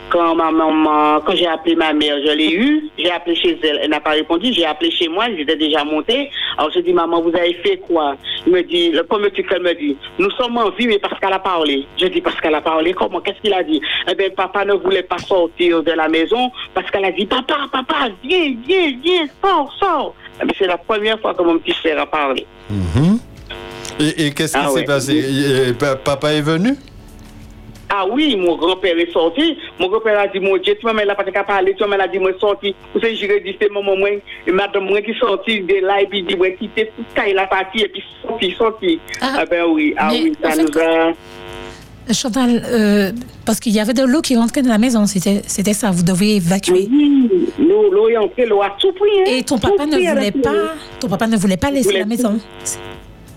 quand 0.10 0.36
ma 0.36 0.52
maman, 0.52 1.20
quand 1.26 1.36
j'ai 1.36 1.48
appelé 1.48 1.76
ma 1.76 1.92
mère, 1.92 2.16
je 2.26 2.32
l'ai 2.32 2.52
eu, 2.54 2.90
j'ai 2.98 3.12
appelé 3.12 3.36
chez 3.36 3.58
elle, 3.64 3.80
elle 3.84 3.90
n'a 3.90 4.00
pas 4.00 4.12
répondu, 4.12 4.54
j'ai 4.54 4.66
appelé 4.66 4.92
chez 4.92 5.08
moi, 5.08 5.26
j'étais 5.36 5.56
déjà 5.56 5.84
montée. 5.84 6.30
Alors 6.58 6.72
j'ai 6.72 6.82
dit, 6.82 6.94
maman, 6.94 7.22
vous 7.22 7.36
avez 7.36 7.54
fait 7.56 7.78
quoi? 7.78 8.16
Il 8.46 8.54
me 8.54 8.62
dit, 8.62 8.92
le 8.92 9.04
premier 9.04 9.32
truc 9.32 9.50
qu'elle 9.50 9.64
me 9.64 9.74
dit, 9.74 9.98
nous 10.20 10.30
sommes 10.32 10.58
en 10.58 10.70
vie, 10.70 10.88
mais 10.88 11.00
parce 11.00 11.20
qu'elle 11.20 11.34
a 11.34 11.40
parlé. 11.40 11.86
Je 12.00 12.06
dis, 12.08 12.22
parce 12.22 12.40
qu'elle 12.40 12.56
a 12.56 12.62
parlé, 12.62 12.94
comment? 12.94 13.20
Qu'est-ce 13.22 13.42
qu'il 13.42 13.54
a 13.54 13.64
dit? 13.64 13.82
Eh 14.10 14.16
bien, 14.16 14.30
papa 14.36 14.66
ne 14.66 14.74
voulait 14.74 15.04
pas 15.04 15.18
sortir 15.18 15.84
de 15.84 15.92
la 15.92 16.08
maison 16.08 16.52
parce 16.74 16.90
qu'elle 16.92 17.06
a 17.06 17.12
dit, 17.12 17.26
papa, 17.26 17.68
papa, 17.72 18.10
viens, 18.24 18.56
viens, 18.66 18.94
viens, 19.04 19.26
sors, 19.44 19.74
sors. 19.80 20.16
Eh 20.42 20.46
bien, 20.46 20.56
C'est 20.58 20.68
la 20.68 20.78
première 20.78 21.20
fois 21.20 21.34
que 21.34 21.42
mon 21.44 21.58
petit 21.58 21.74
frère 21.74 22.00
a 22.00 22.06
parlé. 22.06 22.46
Mhm. 22.70 23.20
Et, 24.00 24.26
et 24.28 24.32
qu'est-ce 24.32 24.54
qui 24.54 24.60
Ah 24.62 24.68
s'est 24.70 24.74
ouais. 24.76 24.84
passé? 24.86 25.74
Papa 26.04 26.34
est 26.34 26.42
venu? 26.42 26.76
Ah 27.96 28.06
oui, 28.12 28.36
mon 28.36 28.56
grand-père 28.58 28.98
est 28.98 29.12
sorti. 29.12 29.56
Mon 29.80 29.88
grand-père 29.88 30.20
a 30.20 30.28
dit, 30.28 30.40
mon 30.40 30.58
Dieu, 30.58 30.74
tu 30.80 30.86
m'as 30.86 30.94
pas 31.16 31.24
qu'à 31.26 31.44
parler, 31.44 31.76
tu 31.78 31.86
m'as 31.86 32.08
dit, 32.08 32.18
moi, 32.18 32.32
sorti. 32.40 32.74
Vous 32.94 33.00
savez, 33.00 33.16
j'ai 33.16 33.40
dit, 33.40 33.56
c'est 33.62 33.70
maman, 33.72 33.96
moi, 33.96 34.10
et 34.48 34.52
madame, 34.52 34.86
moi, 34.86 35.00
qui 35.04 35.14
sorti 35.14 35.62
de 35.62 35.76
là, 35.86 36.02
et 36.02 36.08
puis, 36.08 36.24
dit, 36.24 36.36
moi, 36.36 36.50
quitter 36.52 36.92
tout 36.98 37.04
ça, 37.16 37.28
il 37.30 37.38
a 37.38 37.46
parti, 37.46 37.82
et 37.82 37.88
puis, 37.90 38.02
sorti, 38.26 38.52
sorti. 38.58 39.00
Ah, 39.22 39.36
Ah, 39.40 39.46
ben 39.46 39.66
oui, 39.70 39.94
ah 39.96 40.10
oui, 40.12 40.34
ça 40.42 40.56
nous 40.56 40.70
a. 40.80 41.14
Chantal, 42.14 42.64
euh, 42.66 43.12
parce 43.46 43.60
qu'il 43.62 43.72
y 43.74 43.80
avait 43.80 43.94
de 43.94 44.04
l'eau 44.04 44.22
qui 44.22 44.36
rentrait 44.36 44.62
dans 44.62 44.70
la 44.72 44.78
maison, 44.78 45.06
c'était 45.06 45.42
c'était 45.48 45.72
ça, 45.74 45.90
vous 45.90 46.04
deviez 46.04 46.36
évacuer. 46.36 46.90
Oui, 46.92 47.20
l'eau, 47.60 47.90
l'eau 47.92 48.10
est 48.10 48.18
entrée, 48.18 48.46
l'eau 48.46 48.62
a 48.62 48.76
tout 48.78 48.92
pris. 48.92 49.10
hein. 49.22 49.24
Et 49.38 49.44
ton 49.44 49.58
Tout 49.58 49.70
papa 49.70 49.86
ne 49.86 49.96
voulait 49.96 50.32
pas, 50.32 50.74
ton 51.00 51.08
papa 51.08 51.28
ne 51.28 51.38
voulait 51.38 51.56
pas 51.56 51.72
laisser 51.72 51.84
voulait 51.90 52.00
la 52.00 52.06
maison. 52.06 52.40
C'est 52.66 52.78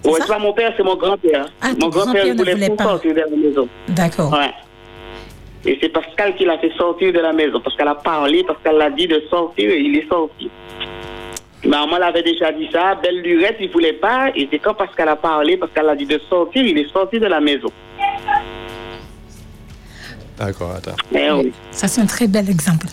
Ouais, 0.06 0.18
ça 0.18 0.26
c'est 0.26 0.32
pas 0.32 0.38
mon 0.38 0.52
père, 0.52 0.72
c'est 0.76 0.82
mon 0.82 0.96
grand-père. 0.96 1.46
Ah, 1.60 1.68
mon 1.78 1.88
grand-père 1.88 2.26
ne 2.26 2.34
voulait 2.34 2.70
pas. 2.70 2.84
sortir 2.84 3.14
de 3.14 3.20
la 3.20 3.36
maison. 3.36 3.68
D'accord. 3.88 4.32
Ouais. 4.32 4.52
Et 5.64 5.78
c'est 5.80 5.88
Pascal 5.88 6.34
qui 6.36 6.44
l'a 6.44 6.58
fait 6.58 6.72
sortir 6.76 7.12
de 7.12 7.18
la 7.18 7.32
maison, 7.32 7.60
parce 7.60 7.76
qu'elle 7.76 7.88
a 7.88 7.94
parlé, 7.94 8.44
parce 8.44 8.60
qu'elle 8.62 8.76
l'a 8.76 8.90
dit 8.90 9.08
de 9.08 9.22
sortir, 9.28 9.68
et 9.70 9.80
il 9.80 9.96
est 9.96 10.08
sorti. 10.08 10.48
Maman 11.64 11.98
l'avait 11.98 12.22
déjà 12.22 12.52
dit 12.52 12.68
ça. 12.72 12.94
Belle 12.94 13.20
lurette, 13.22 13.56
il 13.60 13.70
voulait 13.70 13.94
pas. 13.94 14.30
Et 14.36 14.48
c'est 14.50 14.58
quand 14.58 14.74
Pascal 14.74 15.08
a 15.08 15.16
parlé, 15.16 15.56
Pascal 15.56 15.88
a 15.88 15.96
dit 15.96 16.06
de 16.06 16.20
sortir, 16.28 16.64
il 16.64 16.78
est 16.78 16.92
sorti 16.92 17.18
de 17.18 17.26
la 17.26 17.40
maison. 17.40 17.68
D'accord, 20.38 20.72
attends. 20.76 20.96
Eh 21.12 21.30
oui. 21.32 21.52
Ça, 21.70 21.88
c'est 21.88 22.00
un 22.00 22.06
très 22.06 22.28
bel 22.28 22.48
exemple. 22.48 22.86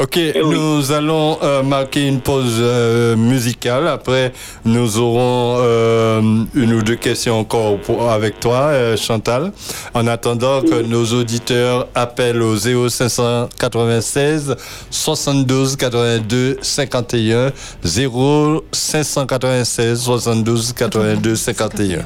Ok, 0.00 0.16
Eh 0.16 0.42
oui. 0.42 0.58
nous 0.58 0.90
allons 0.90 1.38
euh, 1.42 1.62
marquer 1.62 2.08
une 2.08 2.20
pause 2.20 2.56
euh, 2.58 3.14
musicale. 3.16 3.86
Après, 3.86 4.32
nous 4.64 4.98
aurons 4.98 5.58
euh, 5.60 6.20
une 6.54 6.72
ou 6.74 6.82
deux 6.82 6.96
questions 6.96 7.38
encore 7.38 7.78
pour- 7.78 8.10
avec 8.10 8.40
toi, 8.40 8.70
euh, 8.72 8.96
Chantal. 8.96 9.52
En 9.94 10.08
attendant 10.08 10.62
que 10.62 10.82
nos 10.82 11.04
auditeurs 11.12 11.86
appellent 11.94 12.42
au 12.42 12.56
0596 12.56 14.56
72 14.90 15.76
82 15.76 16.58
51 16.60 17.52
0596 17.84 20.00
72 20.00 20.72
82 20.72 21.36
51. 21.36 21.98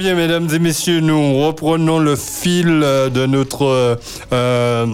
Bien, 0.00 0.14
mesdames 0.14 0.48
et 0.54 0.58
messieurs, 0.58 1.00
nous 1.00 1.44
reprenons 1.44 1.98
le 1.98 2.16
fil 2.16 2.80
euh, 2.82 3.10
de 3.10 3.26
notre 3.26 3.66
euh, 3.66 3.96
euh, 4.32 4.86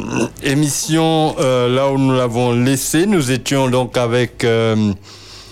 émission 0.43 1.37
euh, 1.39 1.69
là 1.73 1.89
où 1.93 1.97
nous 1.97 2.13
l'avons 2.13 2.51
laissé. 2.53 3.07
Nous 3.07 3.31
étions 3.31 3.69
donc 3.69 3.97
avec 3.97 4.43
euh, 4.43 4.93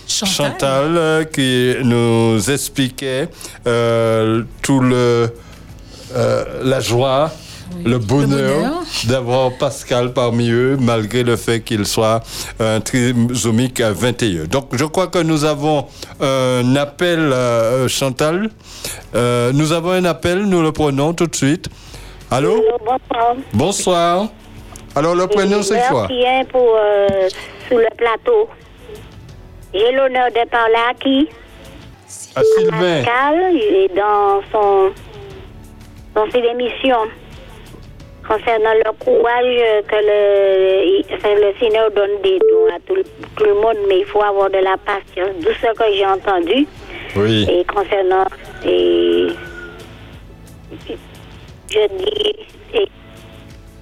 Chantal, 0.07 0.97
euh, 0.97 1.23
qui 1.23 1.73
nous 1.85 2.37
expliquait 2.51 3.29
tout 4.61 4.79
le 4.81 5.29
la 6.61 6.79
joie, 6.81 7.31
le 7.83 7.97
bonheur, 7.97 8.27
bonheur. 8.27 8.83
d'avoir 9.05 9.51
Pascal 9.57 10.13
parmi 10.13 10.49
eux, 10.49 10.77
malgré 10.79 11.23
le 11.23 11.35
fait 11.35 11.61
qu'il 11.61 11.85
soit 11.85 12.21
un 12.59 12.79
trisomique 12.79 13.81
21. 13.81 14.45
Donc, 14.45 14.69
je 14.73 14.85
crois 14.85 15.07
que 15.07 15.19
nous 15.19 15.45
avons 15.45 15.85
un 16.19 16.75
appel, 16.75 17.19
euh, 17.19 17.87
Chantal. 17.87 18.49
Euh, 19.15 19.51
nous 19.53 19.71
avons 19.71 19.91
un 19.91 20.05
appel, 20.05 20.43
nous 20.43 20.61
le 20.61 20.71
prenons 20.71 21.13
tout 21.13 21.27
de 21.27 21.35
suite. 21.35 21.69
Allô? 22.31 22.63
Bonsoir. 22.79 23.35
Bonsoir. 23.53 24.27
Alors, 24.95 25.15
le 25.15 25.27
prénom, 25.27 25.61
c'est 25.61 25.81
quoi? 25.89 26.07
Merci 26.09 26.25
hein, 26.25 26.43
pour 26.51 26.75
euh, 26.75 27.27
sur 27.67 27.77
le 27.77 27.87
plateau. 27.97 28.49
J'ai 29.73 29.91
l'honneur 29.91 30.27
de 30.29 30.49
parler 30.49 30.75
à 30.89 30.93
qui 30.93 31.27
À 32.35 32.41
Sylvain. 32.57 33.03
Pascal 33.03 33.55
et 33.55 33.91
dans 33.95 34.41
son 34.51 34.91
dans 36.15 36.31
ses 36.31 36.39
émissions 36.39 37.09
concernant 38.27 38.73
le 38.73 38.91
courage 38.99 39.83
que 39.87 39.95
le, 39.95 41.15
enfin, 41.15 41.35
le 41.35 41.53
Seigneur 41.59 41.91
donne 41.91 42.21
des 42.23 42.39
dons 42.39 42.75
à 42.75 42.79
tout, 42.85 42.95
le- 42.95 43.03
tout 43.35 43.43
le 43.45 43.53
monde, 43.55 43.77
mais 43.87 43.99
il 43.99 44.05
faut 44.05 44.21
avoir 44.23 44.49
de 44.49 44.57
la 44.57 44.77
patience. 44.77 45.35
D'où 45.41 45.51
ce 45.53 45.73
que 45.73 45.93
j'ai 45.93 46.05
entendu. 46.05 46.67
Oui. 47.15 47.47
Et 47.49 47.63
concernant 47.65 48.25
et 48.65 49.27
je 51.71 51.87
dis 51.97 52.35
et 52.73 52.87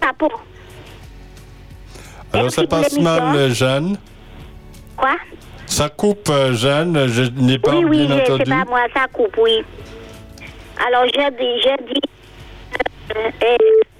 chapeau. 0.01 0.29
Alors, 2.31 2.45
Merci 2.45 2.55
ça 2.61 2.67
passe 2.67 2.99
mal, 2.99 3.51
Jeanne. 3.53 3.97
Quoi? 4.97 5.15
Ça 5.67 5.89
coupe, 5.89 6.29
euh, 6.29 6.53
Jeanne. 6.53 7.07
Je 7.07 7.23
n'ai 7.41 7.57
pas 7.59 7.75
oui, 7.75 7.85
oui, 7.85 8.05
bien 8.07 8.19
je- 8.19 8.25
c'est 8.25 8.31
entendu. 8.33 8.49
pas 8.51 8.65
moi, 8.67 8.81
ça 8.93 9.07
coupe, 9.11 9.37
oui. 9.37 9.63
Alors, 10.87 11.05
j'ai 11.05 11.31
dit 11.37 11.69
euh, 13.15 13.29
et 13.41 13.57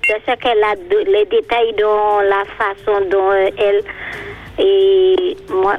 de 0.09 0.15
ce 0.27 0.35
qu'elle 0.37 0.63
a, 0.63 0.75
de- 0.75 1.11
les 1.11 1.25
détails 1.25 1.73
dont 1.79 2.19
la 2.19 2.43
façon 2.57 3.05
dont 3.09 3.31
euh, 3.31 3.49
elle. 3.57 3.81
Et 4.59 5.35
moi, 5.49 5.77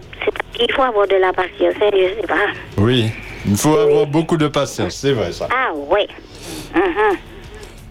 il 0.59 0.73
faut 0.73 0.83
avoir 0.83 1.07
de 1.07 1.17
la 1.17 1.33
patience, 1.33 1.75
hein, 1.81 1.91
je 1.93 2.21
sais 2.21 2.27
pas. 2.27 2.35
Oui, 2.79 3.11
il 3.47 3.57
faut 3.57 3.77
avoir 3.77 4.07
beaucoup 4.07 4.37
de 4.37 4.49
patience, 4.49 4.95
c'est 4.95 5.13
vrai 5.13 5.31
ça. 5.33 5.49
Ah, 5.53 5.73
ouais. 5.75 6.09
Mhm. 6.75 7.17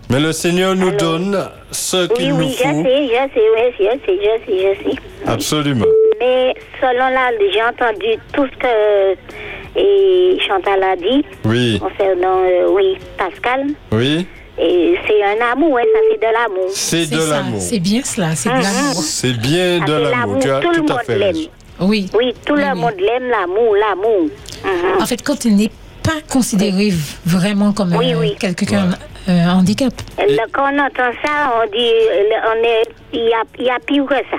Mais 0.10 0.20
le 0.20 0.32
Seigneur 0.34 0.76
nous 0.76 0.92
donne 0.92 1.50
ce 1.72 2.08
Oui, 2.10 2.16
qu'il 2.16 2.30
nous 2.32 2.40
oui, 2.40 2.52
je 2.52 2.58
sais, 2.58 2.70
faut. 2.70 2.84
je 2.84 3.34
sais, 3.34 3.48
oui, 3.56 3.74
je 3.80 3.84
sais, 3.84 4.20
je 4.22 4.46
sais, 4.46 4.76
je 4.86 4.90
sais. 4.92 4.98
Absolument. 5.26 5.86
Mais 6.20 6.54
selon 6.82 7.08
là, 7.10 7.32
j'ai 7.52 7.64
entendu 7.64 8.18
tout 8.34 8.46
ce 8.48 8.58
que 8.58 9.18
et 9.76 10.38
Chantal 10.46 10.84
a 10.84 10.96
dit 10.98 11.26
Oui, 11.46 11.80
concernant, 11.80 12.44
euh, 12.44 12.68
oui, 12.70 12.98
Pascal. 13.18 13.68
oui, 13.92 14.28
Et 14.60 14.96
c'est 15.08 15.24
un 15.24 15.52
amour, 15.52 15.80
hein, 15.80 15.84
ça 15.94 16.00
c'est 16.12 16.18
de 16.20 16.32
l'amour. 16.34 16.70
c'est 16.74 17.06
de 17.10 17.20
ça, 17.20 17.30
l'amour. 17.38 17.60
c'est 17.62 17.80
bien 17.80 18.02
cela, 18.04 18.36
c'est 18.36 18.50
de 18.50 18.54
Mhm. 18.56 18.62
l'amour. 18.62 19.04
C'est 19.04 19.34
bien 19.34 19.80
Ça, 19.80 19.86
de 19.86 19.94
l'amour. 19.94 20.40
Tu 20.40 20.50
as 20.52 20.60
tout 20.60 20.70
le 20.70 20.76
tout 20.76 20.86
à 20.90 20.94
monde 20.94 21.02
fait 21.06 21.18
l'aime. 21.18 21.36
raison. 21.36 21.50
Oui. 21.80 22.10
Oui, 22.14 22.34
tout 22.46 22.54
Oui, 22.54 22.62
le 22.62 22.72
oui. 22.74 22.80
monde 22.80 22.94
l'aime, 23.00 23.30
l'amour, 23.30 23.76
l'amour. 23.76 24.30
En 25.02 25.06
fait, 25.08 25.22
quand 25.24 25.44
il 25.46 25.56
n'est 25.56 25.72
pas 26.04 26.12
considéré 26.30 26.94
vraiment 27.26 27.74
comme 27.74 27.96
Oui, 27.96 28.14
euh, 28.14 28.20
oui. 28.20 28.36
quelqu'un 28.40 28.90
un 29.28 29.54
handicap. 29.60 29.94
Quand 30.52 30.64
on 30.74 30.80
entend 30.80 31.12
ça, 31.24 31.54
on 31.64 31.70
dit, 31.72 31.92
on 32.46 32.64
est, 32.64 32.84
il 33.14 33.20
y 33.30 33.34
a, 33.34 33.44
il 33.60 33.66
y 33.66 33.70
a 33.70 33.80
pire 33.80 34.06
que 34.06 34.16
ça. 34.16 34.38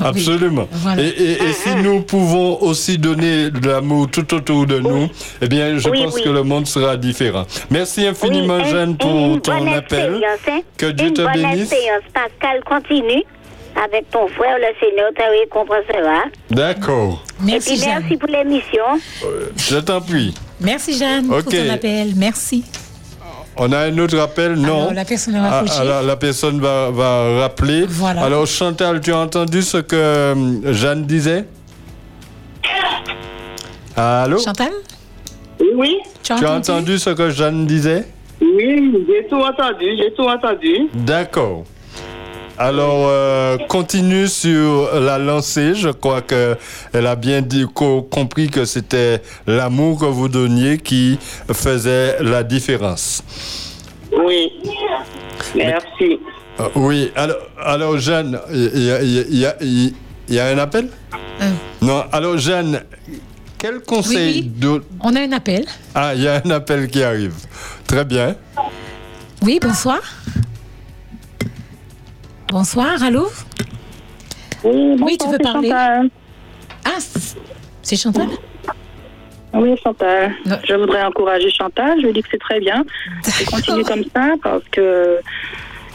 Ah 0.00 0.08
Absolument. 0.08 0.68
Voilà. 0.70 1.02
Et, 1.02 1.06
et- 1.08 1.42
et 1.42 1.52
si 1.52 1.74
nous 1.76 2.02
pouvons 2.02 2.60
aussi 2.62 2.98
donner 2.98 3.50
de 3.50 3.68
l'amour 3.68 4.08
tout 4.10 4.34
autour 4.34 4.66
de 4.66 4.78
nous, 4.78 5.08
eh 5.40 5.48
bien, 5.48 5.78
je 5.78 5.88
Oui, 5.88 6.04
pense 6.04 6.14
oui. 6.14 6.22
que 6.24 6.28
le 6.30 6.42
monde 6.42 6.66
sera 6.66 6.96
différent. 6.96 7.44
Merci 7.70 8.06
infiniment, 8.06 8.56
Oui, 8.58 8.70
Jeanne, 8.70 8.96
pour 8.96 9.10
une 9.10 9.40
ton 9.40 9.58
bonne 9.58 9.68
appel. 9.68 10.20
hein. 10.24 10.60
Que 10.76 10.86
Dieu 10.86 11.08
une 11.08 11.14
te 11.14 11.22
bonne 11.22 11.32
bénisse. 11.32 11.72
expérience. 11.72 12.02
Pascal, 12.12 12.60
continue 12.64 13.22
avec 13.82 14.10
ton 14.10 14.26
frère, 14.28 14.56
le 14.58 14.74
Seigneur 14.80 15.10
te 15.14 15.22
récompensera. 15.40 16.24
D'accord. 16.50 17.22
Merci, 17.40 17.72
Et 17.72 17.72
puis 17.76 17.80
Jeanne. 17.84 17.98
merci 18.00 18.16
pour 18.16 18.28
l'émission. 18.28 18.84
Je 19.56 19.76
t'en 19.76 20.00
prie. 20.00 20.34
Merci, 20.60 20.96
Jeanne, 20.98 21.26
pour 21.28 21.38
Ok. 21.38 21.48
ton 21.50 21.70
appel. 21.74 22.08
Merci. 22.16 22.64
On 23.58 23.72
a 23.72 23.78
un 23.86 23.98
autre 23.98 24.18
appel 24.18 24.52
Non. 24.54 24.82
Alors, 24.82 24.92
la 24.94 25.04
personne 25.04 25.34
a 25.36 25.44
Ah, 25.44 25.50
raccroché. 25.60 25.80
alors, 25.80 26.02
la 26.02 26.16
personne 26.16 26.60
va, 26.60 26.90
va 26.90 27.40
rappeler. 27.40 27.86
Voilà. 27.88 28.22
Alors, 28.22 28.46
Chantal, 28.46 29.00
tu 29.00 29.12
as 29.12 29.18
entendu 29.18 29.62
ce 29.62 29.78
que 29.78 29.96
euh, 29.96 30.72
Jeanne 30.74 31.04
disait? 31.06 31.44
Allô? 33.96 34.38
Chantal, 34.38 34.72
Oui, 35.58 35.68
oui, 35.74 35.96
tu 36.22 36.32
as 36.32 36.36
Tu 36.36 36.44
as 36.44 36.50
entendu? 36.52 36.70
entendu 36.70 36.98
ce 36.98 37.10
que 37.10 37.30
Jeanne 37.30 37.64
disait? 37.66 38.06
Oui, 38.42 38.92
j'ai 39.08 39.26
tout 39.28 39.36
entendu, 39.40 39.86
j'ai 39.98 40.12
tout 40.12 40.24
entendu. 40.28 40.88
D'accord. 40.92 41.64
Alors, 42.58 43.06
euh, 43.08 43.58
continue 43.68 44.28
sur 44.28 44.88
la 44.98 45.18
lancée. 45.18 45.74
Je 45.74 45.90
crois 45.90 46.22
que 46.22 46.56
elle 46.94 47.06
a 47.06 47.14
bien 47.16 47.42
dit, 47.42 47.66
co- 47.72 48.02
compris 48.02 48.48
que 48.48 48.64
c'était 48.64 49.20
l'amour 49.46 50.00
que 50.00 50.06
vous 50.06 50.28
donniez 50.28 50.78
qui 50.78 51.18
faisait 51.52 52.16
la 52.22 52.42
différence. 52.42 53.22
Oui. 54.16 54.50
Merci. 55.54 56.18
Euh, 56.60 56.68
oui. 56.76 57.12
Alors, 57.14 57.36
alors 57.62 57.98
Jeanne, 57.98 58.38
il 58.50 58.84
y 58.84 58.90
a, 58.90 59.02
il 59.02 59.10
y 59.10 59.18
a- 59.18 59.24
il 59.28 59.38
y 59.38 59.46
a- 59.46 59.56
il 59.60 60.34
y 60.34 60.38
a 60.40 60.46
un 60.46 60.58
appel? 60.58 60.88
Euh. 61.42 61.50
Non. 61.82 62.04
Alors, 62.10 62.38
Jeanne, 62.38 62.82
quel 63.58 63.80
conseil 63.80 64.16
Oui, 64.16 64.40
oui. 64.44 64.52
de- 64.56 64.82
On 65.02 65.14
a 65.14 65.20
un 65.20 65.32
appel. 65.32 65.66
Ah, 65.94 66.14
il 66.14 66.22
y 66.22 66.28
a 66.28 66.40
un 66.42 66.50
appel 66.50 66.88
qui 66.88 67.02
arrive. 67.02 67.34
Très 67.86 68.04
bien. 68.06 68.34
Oui, 69.42 69.58
bonsoir. 69.60 70.00
Bonsoir, 72.50 73.02
allô? 73.02 73.28
Oui, 74.64 74.96
Oui, 75.00 75.16
tu 75.18 75.26
bonsoir, 75.26 75.30
veux 75.30 75.36
c'est 75.38 75.42
parler? 75.52 75.68
Chantal. 75.68 76.10
Ah, 76.84 76.98
c'est 77.82 77.96
Chantal? 77.96 78.28
Oui, 79.54 79.74
Chantal. 79.82 80.32
Non. 80.44 80.56
Je 80.68 80.74
voudrais 80.74 81.04
encourager 81.04 81.50
Chantal. 81.50 82.00
Je 82.00 82.06
lui 82.06 82.12
dis 82.12 82.22
que 82.22 82.28
c'est 82.30 82.38
très 82.40 82.60
bien. 82.60 82.84
Il 83.40 83.46
continue 83.46 83.84
comme 83.84 84.04
ça 84.14 84.34
parce 84.42 84.62
que 84.70 85.18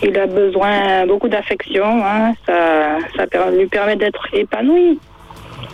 il 0.04 0.18
a 0.18 0.26
besoin 0.28 1.06
beaucoup 1.06 1.28
d'affection. 1.30 1.86
hein. 1.86 2.34
Ça, 2.46 2.98
ça 3.16 3.50
lui 3.52 3.68
permet 3.68 3.96
d'être 3.96 4.26
épanoui. 4.34 5.00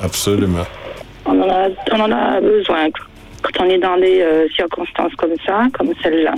Absolument. 0.03 0.65
On 1.25 1.41
en 1.41 1.49
a, 1.49 1.67
on 1.91 1.99
en 1.99 2.11
a 2.11 2.39
besoin 2.41 2.89
quand 3.41 3.63
on 3.65 3.69
est 3.69 3.77
dans 3.79 3.97
des 3.97 4.21
euh, 4.21 4.47
circonstances 4.55 5.13
comme 5.17 5.33
ça, 5.45 5.63
comme 5.77 5.91
celle-là. 6.03 6.33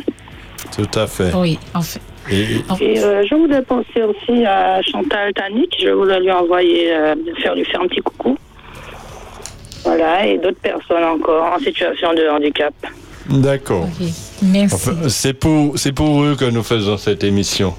Tout 0.75 0.99
à 0.99 1.08
fait. 1.08 1.34
Oui, 1.36 1.58
en 1.73 1.82
fait. 1.82 2.02
Et, 2.32 2.62
Et 2.82 3.00
euh, 3.04 3.24
je 3.30 3.36
voulais 3.36 3.62
penser 3.62 4.04
aussi 4.04 4.46
à 4.46 4.82
Chantal 4.82 5.34
Tanik. 5.34 5.76
Je 5.82 5.89
voulais 5.89 6.20
lui 6.20 6.32
envoyer, 6.32 6.92
euh, 6.94 7.15
faire 7.42 7.56
lui 7.56 7.65
faire 7.65 7.82
un 7.82 7.88
petit 7.88 8.02
coucou. 8.02 8.38
Voilà, 9.84 10.26
et 10.26 10.38
d'autres 10.38 10.60
personnes 10.62 11.04
encore 11.04 11.54
en 11.56 11.60
situation 11.60 12.13
de 12.13 12.28
handicap. 12.30 12.74
D'accord. 13.30 13.88
Merci. 14.42 14.76
Enfin, 14.76 15.10
c'est 15.10 15.34
pour, 15.34 15.78
c'est 15.78 15.92
pour 15.92 16.24
eux 16.24 16.36
que 16.36 16.46
nous 16.46 16.63
faisons 16.63 16.98
cette 16.98 17.24
émission. 17.24 17.74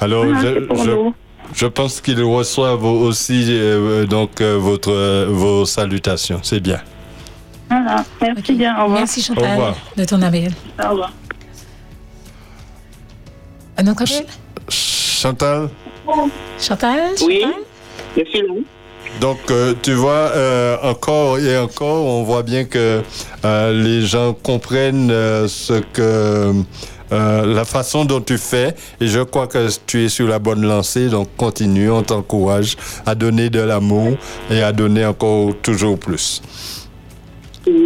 Alors, 0.00 0.24
Ah, 0.34 0.40
je, 0.42 0.60
pour 0.60 0.84
je- 0.84 0.90
nous. 0.90 1.14
je 1.54 1.66
pense 1.66 2.00
qu'ils 2.00 2.22
reçoivent 2.22 2.84
aussi 2.84 3.46
euh, 3.50 4.04
donc 4.06 4.40
euh, 4.40 4.56
votre, 4.58 4.90
euh, 4.92 5.26
vos 5.30 5.64
salutations. 5.64 6.40
C'est 6.42 6.60
bien. 6.60 6.80
Voilà, 7.70 8.04
merci 8.20 8.52
bien. 8.54 8.76
Au 8.78 8.84
revoir. 8.84 9.00
Merci 9.00 9.20
Au 9.20 9.34
Chantal 9.34 9.50
revoir. 9.52 9.76
de 9.96 10.04
ton 10.04 10.22
appel. 10.22 10.50
Au 10.84 10.90
revoir. 10.90 11.12
Un 13.76 13.86
autre 13.88 14.02
appel 14.02 14.24
Chantal, 14.68 15.68
Chantal? 16.60 17.14
Oui. 17.24 17.44
Je 18.16 18.24
suis 18.24 18.40
là. 18.42 18.54
donc 19.20 19.38
euh, 19.50 19.74
tu 19.82 19.92
vois, 19.92 20.30
euh, 20.34 20.76
encore 20.82 21.38
et 21.38 21.56
encore, 21.58 22.04
on 22.06 22.22
voit 22.22 22.42
bien 22.42 22.64
que 22.64 23.02
euh, 23.44 23.82
les 23.84 24.06
gens 24.06 24.32
comprennent 24.34 25.10
euh, 25.10 25.46
ce 25.48 25.74
que... 25.92 26.52
euh, 27.12 27.46
la 27.54 27.64
façon 27.64 28.04
dont 28.04 28.20
tu 28.20 28.36
fais 28.38 28.74
et 29.00 29.06
je 29.06 29.20
crois 29.20 29.46
que 29.46 29.68
tu 29.86 30.04
es 30.04 30.08
sur 30.08 30.26
la 30.26 30.40
bonne 30.40 30.62
lancée 30.66 31.08
donc 31.08 31.28
continue 31.36 31.88
on 31.88 32.02
t'encourage 32.02 32.76
à 33.06 33.14
donner 33.14 33.48
de 33.48 33.60
l'amour 33.60 34.16
et 34.50 34.60
à 34.60 34.72
donner 34.72 35.06
encore 35.06 35.54
toujours 35.62 35.98
plus 35.98 36.42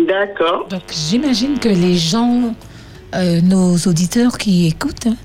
D'accord. 0.07 0.67
Donc, 0.69 0.83
j'imagine 0.91 1.59
que 1.59 1.69
les 1.71 1.97
gens, 1.97 2.55
euh, 3.15 3.41
nos 3.41 3.77
auditeurs 3.87 4.37
qui 4.37 4.67
écoutent, 4.67 5.07
hein, 5.07 5.17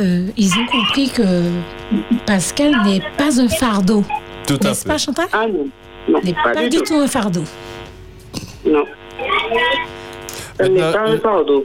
euh, 0.00 0.26
ils 0.36 0.52
ont 0.54 0.66
compris 0.66 1.10
que 1.10 1.22
Pascal 2.26 2.72
n'est 2.84 3.02
pas 3.18 3.40
un 3.40 3.48
fardeau. 3.48 4.04
tout 4.46 4.58
à 4.62 4.68
N'est-ce 4.68 4.84
pas, 4.84 4.94
fait 4.98 5.04
Chantal? 5.06 5.26
Ah 5.32 5.46
non. 5.46 5.66
Non, 6.08 6.20
N'est 6.24 6.32
pas, 6.34 6.52
pas, 6.52 6.68
du 6.68 6.78
tout 6.82 6.94
un 6.96 7.06
fardeau. 7.06 7.44
Non. 8.66 8.84
Ce 10.60 10.66
n'est 10.66 10.80
pas 10.80 11.08
un 11.08 11.18
fardeau. 11.18 11.64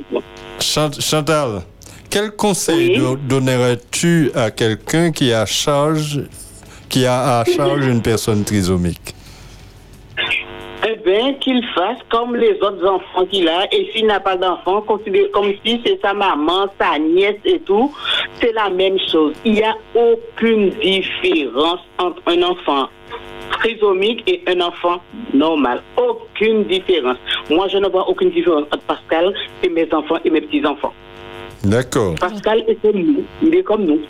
Chant- 0.60 1.00
Chantal, 1.00 1.62
quel 2.10 2.32
conseil 2.32 3.00
Oui. 3.00 3.18
donnerais-tu 3.28 4.32
à 4.36 4.52
quelqu'un 4.52 5.12
qui 5.12 5.32
a 5.34 5.46
charge, 5.46 6.22
qui 6.90 7.06
a 7.06 7.40
à 7.40 7.46
charge 7.46 7.86
une 7.86 8.02
personne 8.02 8.44
trisomique? 8.44 9.14
Bien, 11.08 11.34
qu'il 11.36 11.66
fasse 11.74 12.00
comme 12.10 12.36
les 12.36 12.56
autres 12.62 12.86
enfants 12.86 13.26
qu'il 13.32 13.48
a. 13.48 13.66
Et 13.74 13.90
s'il 13.92 14.08
n'a 14.08 14.20
pas 14.20 14.36
d'enfant, 14.36 14.82
considère 14.82 15.32
comme 15.32 15.52
si 15.64 15.82
c'est 15.86 16.00
sa 16.02 16.14
maman, 16.14 16.68
sa 16.80 17.00
nièce 17.00 17.40
et 17.46 17.60
tout. 17.62 17.94
C'est 18.40 18.54
la 18.54 18.70
même 18.70 18.98
chose. 19.10 19.34
Il 19.46 19.54
n'y 19.54 19.64
a 19.64 19.76
aucune 19.96 20.70
différence 20.82 21.80
entre 21.98 22.22
un 22.28 22.42
enfant 22.44 22.90
trisomique 23.52 24.24
et 24.28 24.44
un 24.48 24.60
enfant 24.62 25.02
normal. 25.34 25.82
Aucune 25.96 26.66
différence. 26.66 27.18
Moi, 27.50 27.68
je 27.70 27.78
ne 27.78 27.88
vois 27.88 28.08
aucune 28.10 28.30
différence 28.32 28.64
entre 28.64 28.84
Pascal 28.84 29.34
et 29.64 29.70
mes 29.70 29.88
enfants 29.94 30.18
et 30.26 30.30
mes 30.30 30.42
petits-enfants. 30.42 30.94
D'accord. 31.64 32.16
Pascal 32.16 32.64
est 32.68 32.76
comme 32.82 33.00
nous. 33.00 33.24
Il 33.42 33.56
est 33.56 33.64
comme 33.64 33.86
nous. 33.86 34.02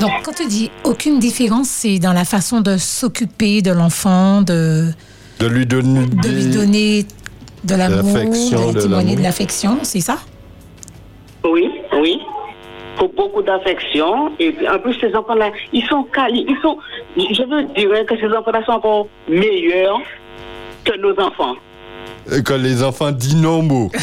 Donc, 0.00 0.10
quand 0.24 0.34
tu 0.34 0.46
dis 0.46 0.70
aucune 0.84 1.18
différence, 1.18 1.68
c'est 1.68 1.98
dans 1.98 2.12
la 2.12 2.24
façon 2.24 2.60
de 2.60 2.76
s'occuper 2.76 3.62
de 3.62 3.70
l'enfant, 3.70 4.42
de, 4.42 4.90
De 5.40 5.46
lui 5.46 5.66
donner, 5.66 6.06
de 6.06 6.28
lui 6.28 6.46
donner 6.46 7.04
de 7.64 7.74
l'amour, 7.76 7.98
l'affection, 8.14 8.58
de 8.68 8.72
de 8.72 8.74
lui 8.74 8.82
témoigner 8.82 9.04
l'amour. 9.10 9.16
de 9.18 9.22
l'affection, 9.22 9.78
c'est 9.82 10.00
ça? 10.00 10.16
Oui, 11.44 11.70
oui. 12.00 12.18
Faut 12.96 13.08
beaucoup 13.16 13.42
d'affection. 13.42 14.32
Et 14.40 14.50
puis, 14.50 14.68
en 14.68 14.78
plus, 14.80 14.94
ces 15.00 15.14
enfants-là, 15.14 15.50
ils 15.72 15.84
sont 15.84 16.04
quali- 16.12 16.44
Ils 16.48 16.56
sont, 16.60 16.78
je 17.16 17.42
veux 17.44 17.64
dire 17.74 18.06
que 18.06 18.16
ces 18.18 18.26
enfants-là 18.26 18.64
sont 18.66 18.72
encore 18.72 19.06
meilleurs 19.28 20.00
que 20.84 20.96
nos 20.98 21.12
enfants. 21.20 21.54
que 22.44 22.54
les 22.54 22.82
enfants 22.82 23.12
d'innombreux. 23.12 23.88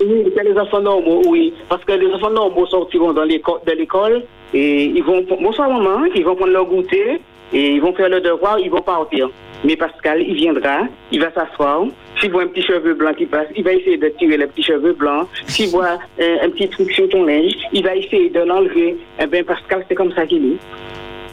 Oui, 0.00 0.24
que 0.34 0.40
les 0.48 0.56
enfants 0.58 0.80
normaux, 0.80 1.22
oui. 1.26 1.52
Parce 1.68 1.84
que 1.84 1.92
les 1.92 2.06
enfants 2.14 2.30
normaux 2.30 2.66
sortiront 2.66 3.12
dans 3.12 3.22
de 3.26 3.72
l'école 3.72 4.22
et 4.54 4.84
ils 4.86 5.02
vont, 5.02 5.24
bonsoir 5.42 5.68
maman, 5.68 6.04
ils 6.14 6.24
vont 6.24 6.36
prendre 6.36 6.52
leur 6.52 6.66
goûter 6.66 7.20
et 7.52 7.72
ils 7.74 7.80
vont 7.80 7.92
faire 7.92 8.08
le 8.08 8.20
devoir, 8.20 8.58
ils 8.60 8.70
vont 8.70 8.80
partir. 8.80 9.28
Mais 9.64 9.76
Pascal, 9.76 10.22
il 10.22 10.34
viendra, 10.36 10.82
il 11.10 11.20
va 11.20 11.32
s'asseoir. 11.32 11.82
S'il 12.20 12.30
voit 12.30 12.42
un 12.44 12.46
petit 12.46 12.62
cheveu 12.62 12.94
blanc 12.94 13.12
qui 13.14 13.26
passe, 13.26 13.46
il 13.56 13.64
va 13.64 13.72
essayer 13.72 13.96
de 13.96 14.08
tirer 14.18 14.36
le 14.36 14.46
petit 14.46 14.62
cheveu 14.62 14.92
blanc. 14.92 15.28
S'il 15.46 15.70
voit 15.70 15.98
euh, 16.20 16.36
un 16.44 16.50
petit 16.50 16.68
truc 16.68 16.90
sur 16.92 17.08
ton 17.08 17.24
linge, 17.24 17.52
il 17.72 17.82
va 17.82 17.94
essayer 17.96 18.30
de 18.30 18.40
l'enlever. 18.40 18.96
Eh 19.20 19.26
bien, 19.26 19.42
Pascal, 19.42 19.84
c'est 19.88 19.94
comme 19.94 20.12
ça 20.12 20.26
qu'il 20.26 20.44
est. 20.52 20.56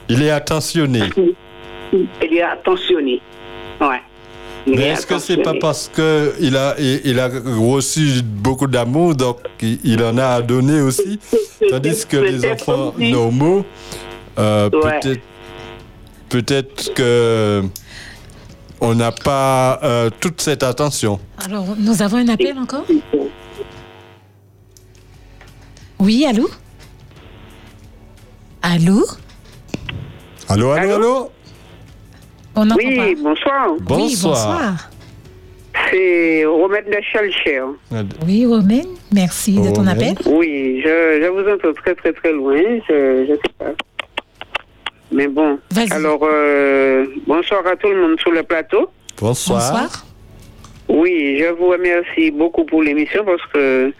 Il 0.09 0.23
est 0.23 0.31
attentionné. 0.31 1.01
Il 1.93 2.33
est 2.37 2.41
attentionné. 2.41 3.21
Ouais. 3.79 4.01
Il 4.67 4.75
Mais 4.75 4.81
est 4.85 4.89
est-ce 4.89 5.05
que 5.05 5.19
c'est 5.19 5.37
pas 5.43 5.53
parce 5.61 5.87
que 5.95 6.33
il 6.41 6.57
a, 6.57 6.73
il, 6.79 7.01
il 7.05 7.19
a 7.19 7.29
reçu 7.59 8.23
beaucoup 8.23 8.65
d'amour, 8.65 9.13
donc 9.13 9.37
il, 9.61 9.77
il 9.83 10.03
en 10.03 10.17
a 10.17 10.25
à 10.25 10.41
donner 10.41 10.81
aussi? 10.81 11.19
Tandis 11.69 12.05
que 12.07 12.17
les 12.17 12.51
enfants 12.51 12.93
normaux, 12.97 13.63
euh, 14.39 14.69
Ouais. 14.73 14.99
peut-être 14.99 15.21
peut-être 16.29 16.93
que 16.95 17.61
on 18.81 18.95
n'a 18.95 19.11
pas 19.11 19.79
euh, 19.83 20.09
toute 20.19 20.41
cette 20.41 20.63
attention. 20.63 21.19
Alors, 21.45 21.65
nous 21.77 22.01
avons 22.01 22.17
un 22.17 22.27
appel 22.29 22.57
encore? 22.57 22.85
Oui, 25.99 26.25
allô? 26.25 26.49
Allô? 28.61 29.05
Allô, 30.49 30.71
allô, 30.71 30.93
Allô? 30.93 30.95
allô? 30.95 31.31
On 32.57 32.69
Oui, 32.75 32.95
pas. 32.95 33.21
bonsoir. 33.21 33.67
Oui, 33.71 33.77
Bonsoir. 33.81 34.33
bonsoir. 34.33 34.89
C'est 35.91 36.45
Romain 36.45 36.81
de 36.87 36.97
Chalcher. 37.11 37.61
Oui, 38.25 38.45
Romaine, 38.45 38.87
merci 39.13 39.55
de 39.59 39.69
ton 39.69 39.83
Romaine. 39.83 39.89
appel. 39.89 40.15
Oui, 40.25 40.81
je, 40.83 41.21
je 41.21 41.27
vous 41.27 41.49
entends 41.53 41.73
très 41.81 41.93
très 41.95 42.13
très 42.13 42.31
loin. 42.31 42.55
Je 42.87 43.31
ne 43.31 43.35
sais 43.35 43.41
pas. 43.57 43.65
Mais 45.11 45.27
bon. 45.27 45.59
Alors, 45.91 46.21
euh, 46.23 47.05
bonsoir 47.27 47.65
à 47.67 47.75
tout 47.75 47.89
le 47.89 48.01
monde 48.01 48.19
sur 48.19 48.31
le 48.31 48.43
plateau. 48.43 48.89
Bonsoir. 49.19 49.59
Bonsoir. 49.71 50.05
Oui, 50.87 51.37
je 51.39 51.49
vous 51.51 51.69
remercie 51.69 52.31
beaucoup 52.31 52.63
pour 52.65 52.83
l'émission 52.83 53.23
parce 53.23 53.41
que. 53.53 53.91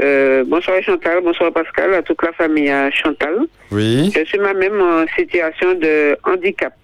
euh, 0.00 0.44
bonsoir 0.46 0.80
Chantal, 0.82 1.20
bonsoir 1.22 1.52
Pascal, 1.52 1.94
à 1.94 2.02
toute 2.02 2.22
la 2.22 2.32
famille 2.32 2.70
à 2.70 2.90
Chantal. 2.90 3.46
Oui. 3.70 4.12
Je 4.14 4.24
suis 4.24 4.38
moi-même 4.38 4.80
en 4.80 5.04
situation 5.16 5.74
de 5.74 6.16
handicap. 6.24 6.74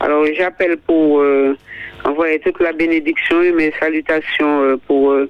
Alors, 0.00 0.24
j'appelle 0.36 0.76
pour 0.86 1.20
euh, 1.20 1.56
envoyer 2.04 2.38
toute 2.40 2.60
la 2.60 2.72
bénédiction 2.72 3.42
et 3.42 3.52
mes 3.52 3.72
salutations 3.80 4.62
euh, 4.62 4.76
pour 4.86 5.10
euh, 5.12 5.28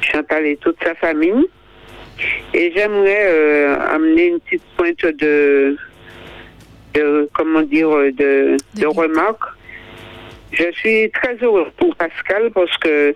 Chantal 0.00 0.44
et 0.46 0.56
toute 0.56 0.76
sa 0.82 0.94
famille. 0.96 1.46
Et 2.54 2.72
j'aimerais 2.74 3.26
euh, 3.26 3.76
amener 3.94 4.28
une 4.28 4.40
petite 4.40 4.62
pointe 4.76 5.06
de, 5.18 5.76
de 6.96 7.28
comment 7.34 7.62
dire, 7.62 7.88
de, 7.90 8.56
de 8.74 8.80
De- 8.80 8.86
remarque. 8.86 9.44
Je 10.52 10.70
suis 10.72 11.10
très 11.10 11.36
heureux 11.42 11.66
pour 11.76 11.94
Pascal 11.96 12.50
parce 12.54 12.76
que, 12.78 13.14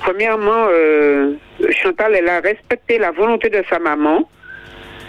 premièrement, 0.00 0.66
euh, 0.70 1.34
Chantal, 1.82 2.14
elle 2.16 2.28
a 2.28 2.40
respecté 2.40 2.98
la 2.98 3.10
volonté 3.12 3.50
de 3.50 3.62
sa 3.70 3.78
maman 3.78 4.28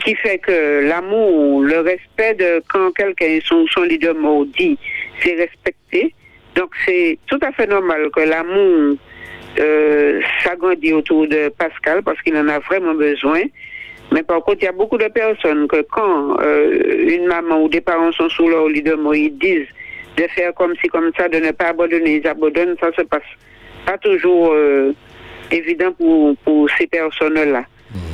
qui 0.03 0.13
fait 0.15 0.37
que 0.39 0.85
l'amour, 0.87 1.63
le 1.63 1.79
respect 1.79 2.33
de 2.35 2.61
quand 2.71 2.91
quelqu'un, 2.91 3.39
son, 3.43 3.65
son 3.67 3.83
leader 3.83 4.13
maudit, 4.13 4.77
c'est 5.21 5.35
respecté. 5.35 6.13
Donc 6.55 6.71
c'est 6.85 7.17
tout 7.27 7.39
à 7.41 7.51
fait 7.53 7.65
normal 7.67 8.09
que 8.15 8.19
l'amour 8.21 8.97
euh, 9.59 10.21
s'agrandit 10.43 10.93
autour 10.93 11.27
de 11.27 11.49
Pascal 11.57 12.03
parce 12.03 12.21
qu'il 12.21 12.35
en 12.37 12.47
a 12.49 12.59
vraiment 12.59 12.93
besoin. 12.93 13.41
Mais 14.11 14.23
par 14.23 14.43
contre, 14.43 14.59
il 14.61 14.65
y 14.65 14.67
a 14.67 14.73
beaucoup 14.73 14.97
de 14.97 15.07
personnes 15.07 15.67
que 15.67 15.81
quand 15.91 16.39
euh, 16.41 17.07
une 17.07 17.25
maman 17.25 17.63
ou 17.63 17.69
des 17.69 17.81
parents 17.81 18.11
sont 18.11 18.29
sous 18.29 18.47
leur 18.47 18.67
leader, 18.67 18.97
ils 19.15 19.37
disent 19.37 19.67
de 20.17 20.23
faire 20.35 20.53
comme 20.53 20.75
ci, 20.81 20.87
comme 20.87 21.11
ça, 21.17 21.27
de 21.27 21.37
ne 21.37 21.51
pas 21.51 21.69
abandonner, 21.69 22.17
ils 22.17 22.27
abandonnent, 22.27 22.75
ça 22.79 22.91
se 22.93 23.01
passe 23.01 23.23
pas 23.85 23.97
toujours 23.97 24.51
euh, 24.53 24.93
évident 25.51 25.91
pour, 25.93 26.35
pour 26.45 26.69
ces 26.77 26.87
personnes-là. 26.87 27.65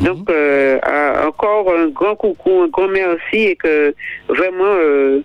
Donc, 0.01 0.29
euh, 0.29 0.77
encore 1.25 1.73
un 1.73 1.87
grand 1.87 2.15
coucou, 2.15 2.63
un 2.63 2.67
grand 2.67 2.87
merci 2.87 3.37
et 3.37 3.55
que 3.55 3.93
vraiment 4.27 4.63
euh, 4.65 5.21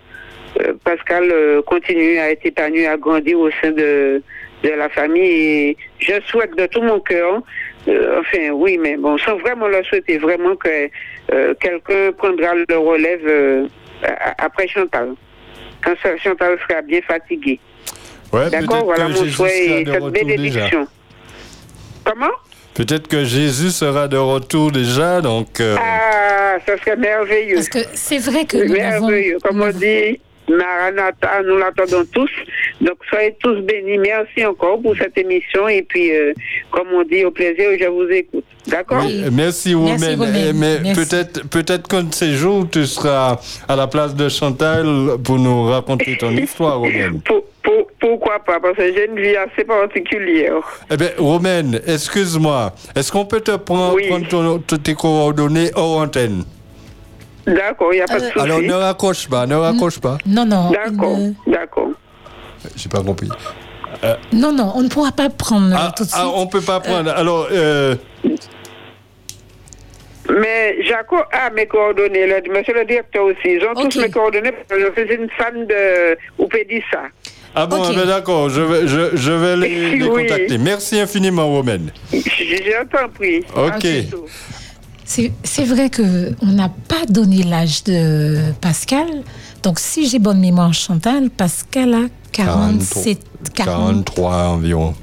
euh, 0.61 0.73
Pascal 0.83 1.29
euh, 1.31 1.61
continue 1.61 2.17
à 2.17 2.31
être 2.31 2.45
épanoui, 2.45 2.85
à 2.85 2.95
grandir 2.95 3.39
au 3.39 3.49
sein 3.61 3.71
de, 3.71 4.21
de 4.63 4.69
la 4.69 4.87
famille. 4.89 5.21
Et 5.21 5.77
je 5.99 6.13
souhaite 6.27 6.55
de 6.55 6.65
tout 6.67 6.81
mon 6.81 6.99
cœur, 6.99 7.41
euh, 7.87 8.19
enfin 8.21 8.49
oui, 8.51 8.77
mais 8.81 8.97
bon, 8.97 9.17
sans 9.17 9.37
vraiment 9.37 9.67
le 9.67 9.83
souhaiter, 9.83 10.17
vraiment 10.17 10.55
que 10.55 10.89
euh, 11.33 11.53
quelqu'un 11.59 12.11
prendra 12.17 12.53
le 12.55 12.77
relève 12.77 13.21
euh, 13.27 13.67
après 14.37 14.67
Chantal. 14.67 15.09
Quand 15.83 15.93
ça- 16.01 16.17
Chantal 16.17 16.57
sera 16.67 16.81
bien 16.81 17.01
fatiguée. 17.07 17.59
Ouais, 18.33 18.49
D'accord, 18.49 18.85
voilà 18.85 19.07
mon 19.07 19.15
Jésus 19.15 19.31
souhait 19.31 19.65
et 19.81 19.85
cette 19.85 19.85
déjà. 19.85 20.09
bénédiction. 20.09 20.87
Comment? 22.03 22.31
Peut-être 22.73 23.07
que 23.07 23.23
Jésus 23.23 23.69
sera 23.69 24.07
de 24.07 24.17
retour 24.17 24.71
déjà, 24.71 25.21
donc. 25.21 25.59
euh, 25.61 25.77
Ah, 25.79 26.57
ça 26.65 26.77
serait 26.77 26.97
merveilleux. 26.97 27.55
Parce 27.55 27.69
que 27.69 27.79
c'est 27.93 28.17
vrai 28.19 28.43
que 28.45 28.57
nous 28.57 28.63
avons... 28.75 29.07
merveilleux. 29.07 29.37
Comme 29.43 29.61
on 29.61 29.69
dit, 29.69 30.19
Maranatha, 30.49 31.41
nous 31.45 31.57
l'attendons 31.57 32.05
tous. 32.13 32.29
Donc, 32.81 32.97
soyez 33.09 33.35
tous 33.41 33.61
bénis. 33.61 33.97
Merci 33.97 34.45
encore 34.45 34.81
pour 34.81 34.95
cette 34.97 35.17
émission. 35.17 35.67
Et 35.67 35.81
puis, 35.81 36.11
euh, 36.15 36.33
comme 36.71 36.87
on 36.93 37.03
dit, 37.03 37.25
au 37.25 37.31
plaisir, 37.31 37.69
je 37.79 37.85
vous 37.87 38.07
écoute. 38.09 38.43
D'accord? 38.67 39.03
Oui, 39.05 39.23
merci. 39.31 39.73
Romaine. 39.73 40.19
Eh, 40.35 40.53
Mais 40.53 40.93
peut-être 40.93 41.47
peut-être 41.49 41.87
qu'un 41.87 42.03
de 42.03 42.13
ces 42.13 42.33
jours, 42.33 42.67
tu 42.71 42.85
seras 42.85 43.37
à 43.67 43.75
la 43.75 43.87
place 43.87 44.15
de 44.15 44.27
Chantal 44.29 44.85
pour 45.23 45.37
nous 45.37 45.63
raconter 45.65 46.17
ton 46.17 46.31
histoire, 46.37 46.79
Romaine. 46.79 47.21
Pour- 47.21 47.43
pour- 47.63 47.87
Pourquoi 47.99 48.37
pas? 48.39 48.59
Parce 48.59 48.77
que 48.77 48.93
j'ai 48.93 49.05
une 49.07 49.19
vie 49.19 49.35
assez 49.35 49.63
particulière. 49.63 50.61
Eh 50.91 50.97
bien, 50.97 51.09
Romaine, 51.17 51.79
excuse-moi. 51.87 52.71
Est-ce 52.95 53.11
qu'on 53.11 53.25
peut 53.25 53.41
te 53.41 53.55
prendre, 53.57 53.95
Oui. 53.95 54.07
prendre 54.07 54.27
ton- 54.27 54.59
tes 54.77 54.93
coordonnées 54.93 55.71
hors 55.73 55.97
antenne? 56.01 56.43
D'accord, 57.47 57.93
il 57.93 57.97
n'y 57.97 58.01
a 58.01 58.05
pas 58.05 58.19
de 58.19 58.25
Euh, 58.25 58.27
souci. 58.31 58.39
Alors, 58.39 58.61
ne 58.61 58.73
raccroche 58.73 59.27
pas, 59.29 59.45
ne 59.45 59.55
raccroche 59.55 59.99
pas. 59.99 60.17
Non, 60.25 60.45
non. 60.45 60.71
D'accord, 60.71 61.17
ne- 61.17 61.33
d'accord. 61.51 61.89
J'ai 62.75 62.89
pas 62.89 63.01
compris. 63.03 63.29
Non, 64.33 64.51
non, 64.51 64.71
on 64.75 64.81
ne 64.81 64.89
pourra 64.89 65.11
pas 65.11 65.29
prendre 65.29 65.71
euh, 65.73 65.77
Ah, 65.77 65.91
tout 65.95 66.03
de 66.03 66.09
suite. 66.09 66.21
ah, 66.23 66.29
on 66.35 66.47
peut 66.47 66.61
pas 66.61 66.79
prendre. 66.79 67.11
Alors, 67.11 67.47
euh, 67.51 67.95
Mais 70.41 70.83
Jaco 70.83 71.17
a 71.31 71.49
mes 71.51 71.67
coordonnées, 71.67 72.25
le- 72.25 72.51
monsieur 72.51 72.73
le 72.73 72.83
directeur 72.85 73.25
aussi. 73.25 73.37
Ils 73.45 73.63
ont 73.63 73.79
Ok. 73.79 73.89
tous 73.89 74.01
mes 74.01 74.09
coordonnées 74.09 74.51
parce 74.51 74.67
que 74.67 74.79
je 74.79 75.01
suis 75.05 75.15
une 75.15 75.29
fan 75.37 75.67
de 75.67 76.17
Oupédissa. 76.39 77.03
ah 77.53 77.67
bon, 77.67 77.93
ben 77.93 78.05
d'accord, 78.07 78.49
je 78.49 78.59
vais, 78.61 78.87
je, 78.87 79.15
je 79.15 79.31
vais 79.31 79.55
les, 79.55 79.91
les 79.99 80.07
Oui. 80.07 80.23
contacter. 80.23 80.57
Merci 80.57 80.99
infiniment, 80.99 81.47
Romaine. 81.47 81.91
J'ai 82.11 82.73
t'en 82.91 83.07
prie. 83.09 83.43
Ok. 83.55 83.85
C'est 85.05 85.63
vrai 85.65 85.89
que 85.89 86.33
on 86.41 86.47
n'a 86.47 86.69
pas 86.69 87.05
donné 87.07 87.43
l'âge 87.43 87.83
de 87.83 88.37
Pascal. 88.59 89.07
Donc, 89.63 89.79
si 89.79 90.07
j'ai 90.07 90.19
bonne 90.19 90.39
mémoire, 90.39 90.73
Chantal, 90.73 91.29
Pascal 91.29 91.93
a 91.93 91.99
47... 92.31 93.19
40, 93.53 94.05
43 94.13 94.33
environ, 94.49 94.93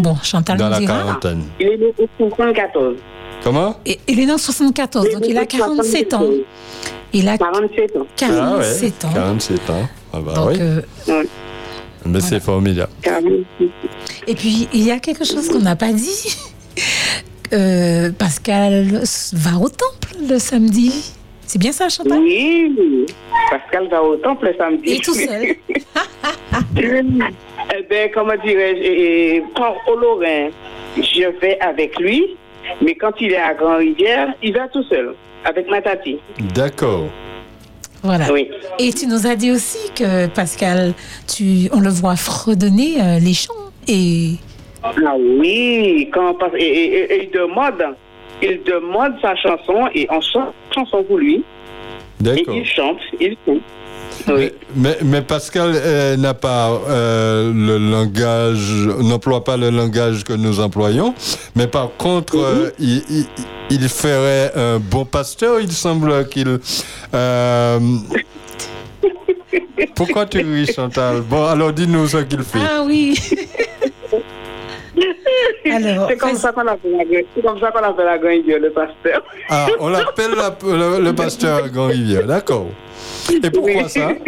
Bon, 0.00 0.16
Chantal 0.22 0.58
dans 0.58 0.68
la 0.68 0.78
dira. 0.80 0.98
quarantaine. 0.98 1.42
Il 1.60 1.66
est 1.68 1.76
né 1.78 1.92
en 2.20 2.28
74. 2.30 2.96
Comment? 3.44 3.76
Et- 3.86 3.98
il 4.08 4.18
est 4.20 4.26
né 4.26 4.32
en 4.32 4.38
74, 4.38 5.12
donc 5.12 5.22
il 5.28 5.38
a 5.38 5.46
47 5.46 6.14
ans. 6.14 6.24
Il 7.12 7.28
a 7.28 7.38
47 7.38 7.96
ans. 7.96 8.06
47 8.16 9.04
ans. 9.04 9.10
47 9.14 9.70
ans. 9.70 9.88
Ah 10.12 10.20
bah 10.20 10.32
Donc, 10.34 10.48
oui, 10.50 10.56
euh, 10.60 10.82
mais 12.06 12.20
c'est 12.20 12.40
formidable. 12.40 12.90
46. 13.02 13.44
et 14.26 14.34
puis, 14.34 14.68
il 14.72 14.82
y 14.84 14.90
a 14.90 14.98
quelque 14.98 15.24
chose 15.24 15.48
qu'on 15.48 15.60
n'a 15.60 15.76
pas 15.76 15.92
dit. 15.92 16.36
Euh, 17.52 18.10
Pascal 18.12 19.02
va 19.32 19.58
au 19.58 19.68
temple 19.68 20.16
le 20.28 20.38
samedi. 20.38 21.12
C'est 21.46 21.58
bien 21.58 21.72
ça, 21.72 21.88
Chantal? 21.88 22.18
Oui, 22.18 23.06
Pascal 23.50 23.88
va 23.88 24.02
au 24.02 24.16
temple 24.16 24.46
le 24.46 24.54
samedi. 24.58 24.94
Et 24.94 24.98
tout 24.98 25.14
seul. 25.14 25.56
eh 26.76 27.82
bien, 27.88 28.08
comment 28.12 28.36
dirais-je, 28.44 29.40
quand 29.54 29.74
au 29.90 29.96
Lorrain, 29.96 30.50
je 30.96 31.40
vais 31.40 31.58
avec 31.60 31.98
lui, 31.98 32.36
mais 32.82 32.94
quand 32.94 33.12
il 33.20 33.32
est 33.32 33.40
à 33.40 33.54
Grand-Rivière, 33.54 34.34
il 34.42 34.52
va 34.52 34.68
tout 34.68 34.82
seul, 34.84 35.14
avec 35.44 35.70
ma 35.70 35.80
tati. 35.80 36.18
D'accord. 36.54 37.06
Voilà. 38.02 38.32
Oui. 38.32 38.48
Et 38.78 38.92
tu 38.92 39.06
nous 39.06 39.26
as 39.26 39.34
dit 39.34 39.50
aussi 39.50 39.90
que 39.94 40.26
Pascal, 40.28 40.94
tu, 41.26 41.68
on 41.72 41.80
le 41.80 41.88
voit 41.88 42.16
fredonner 42.16 43.00
euh, 43.00 43.18
les 43.18 43.34
chants. 43.34 43.54
Et 43.88 44.34
Ah 44.82 44.92
oui, 45.38 46.08
quand, 46.12 46.36
et, 46.56 46.62
et- 46.62 46.94
et- 46.94 47.12
et 47.14 47.24
il 47.24 47.30
demande, 47.30 47.82
il 48.42 48.60
demande 48.64 49.12
sa 49.20 49.34
chanson 49.36 49.88
et 49.94 50.06
on 50.10 50.20
chante 50.20 50.54
une 50.68 50.74
chanson 50.74 51.02
pour 51.04 51.18
lui. 51.18 51.44
Et 52.20 52.24
D'accord. 52.24 52.54
il 52.54 52.66
chante, 52.66 52.98
il 53.20 53.36
chante. 53.46 53.58
Oui. 54.28 54.50
Mais, 54.74 54.96
mais 55.04 55.22
Pascal 55.22 55.72
euh, 55.74 56.16
n'a 56.16 56.34
pas 56.34 56.70
euh, 56.88 57.52
le 57.54 57.78
langage, 57.90 58.86
n'emploie 59.02 59.44
pas 59.44 59.56
le 59.56 59.70
langage 59.70 60.24
que 60.24 60.32
nous 60.32 60.60
employons, 60.60 61.14
mais 61.54 61.66
par 61.66 61.90
contre, 61.96 62.36
euh, 62.36 62.70
il, 62.78 63.02
il- 63.10 63.26
il 63.70 63.88
ferait 63.88 64.50
un 64.56 64.78
bon 64.78 65.04
pasteur. 65.04 65.60
Il 65.60 65.70
semble 65.72 66.26
qu'il 66.28 66.58
euh, 67.14 67.78
Pourquoi 69.94 70.26
tu 70.26 70.38
ris, 70.38 70.66
Chantal? 70.72 71.22
Bon, 71.22 71.44
alors 71.44 71.72
dis-nous 71.72 72.06
ce 72.08 72.18
qu'il 72.18 72.42
fait. 72.42 72.58
Ah 72.60 72.82
oui. 72.86 73.14
C'est 76.08 76.16
comme 76.18 76.34
ça 76.34 76.52
qu'on 76.52 76.66
appelle 76.66 76.92
la 76.92 77.04
c'est 77.34 77.42
comme 77.42 77.58
ça 77.60 77.70
qu'on 77.70 77.82
appelle 77.82 78.04
la 78.06 78.18
Grand 78.18 78.28
Rivière, 78.30 78.60
le 78.60 78.70
pasteur. 78.70 79.22
Ah, 79.48 79.66
on 79.80 79.88
l'appelle 79.88 80.32
la- 80.36 80.56
le, 80.62 81.02
le 81.04 81.12
pasteur 81.14 81.68
Grand 81.70 81.86
Rivière, 81.88 82.26
d'accord. 82.26 82.66
Et 83.42 83.50
pourquoi 83.50 83.88
ça? 83.88 84.10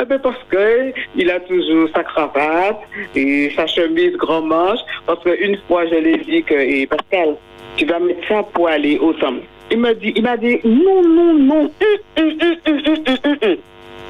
Eh 0.00 0.04
ben, 0.04 0.18
parce 0.18 0.36
que 0.50 0.92
il 1.16 1.30
a 1.30 1.40
toujours 1.40 1.88
sa 1.94 2.02
cravate 2.04 2.76
et 3.14 3.50
sa 3.56 3.66
chemise 3.66 4.14
grand 4.16 4.42
manche. 4.42 4.80
Parce 5.06 5.22
qu'une 5.22 5.56
fois, 5.66 5.86
je 5.86 5.94
lui 5.94 6.14
ai 6.14 6.18
dit 6.18 6.42
que, 6.42 6.52
et 6.54 6.86
Pascal, 6.86 7.36
tu 7.76 7.86
vas 7.86 7.98
mettre 7.98 8.26
ça 8.28 8.42
pour 8.52 8.68
aller 8.68 8.98
au 8.98 9.14
temple. 9.14 9.40
Il 9.70 9.78
m'a 9.78 9.94
dit, 9.94 10.12
il 10.14 10.22
m'a 10.22 10.36
dit, 10.36 10.58
non, 10.64 11.02
non, 11.08 11.32
non, 11.34 11.60
hum, 11.62 11.70
hum, 12.18 12.32
hum, 12.66 13.56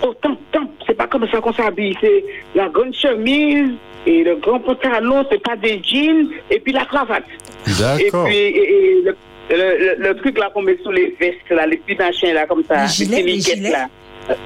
Au 0.07 0.13
temple, 0.15 0.43
temple, 0.53 0.73
c'est 0.87 0.95
pas 0.97 1.07
comme 1.07 1.27
ça 1.31 1.41
qu'on 1.41 1.53
s'habille. 1.53 1.97
C'est 2.01 2.25
la 2.55 2.69
grande 2.69 2.93
chemise 2.95 3.71
et 4.07 4.23
le 4.23 4.37
grand 4.37 4.61
pantalon, 4.61 5.25
c'est 5.31 5.43
pas 5.43 5.57
des 5.57 5.81
jeans, 5.83 6.29
et 6.51 6.61
puis 6.61 6.73
la 6.73 6.85
cravate. 6.85 7.25
Et 7.67 7.71
D'accord. 7.81 8.27
puis, 8.27 8.37
et- 8.37 8.71
et 8.71 9.03
le, 9.03 9.17
le- 9.51 9.79
le- 9.97 10.09
le 10.09 10.17
truc 10.17 10.39
là 10.39 10.51
qu'on 10.53 10.63
met 10.63 10.77
sous 10.83 10.91
les 10.91 11.17
vestes, 11.19 11.49
là, 11.51 11.67
les 11.67 11.79
petits 11.79 11.97
machins 11.99 12.35
là, 12.35 12.47
comme 12.47 12.63
ça. 12.69 12.83
Les 12.83 12.89
gilets, 12.89 13.23
petits 13.23 13.33
les 13.33 13.41
gilets. 13.41 13.71
là. 13.71 13.89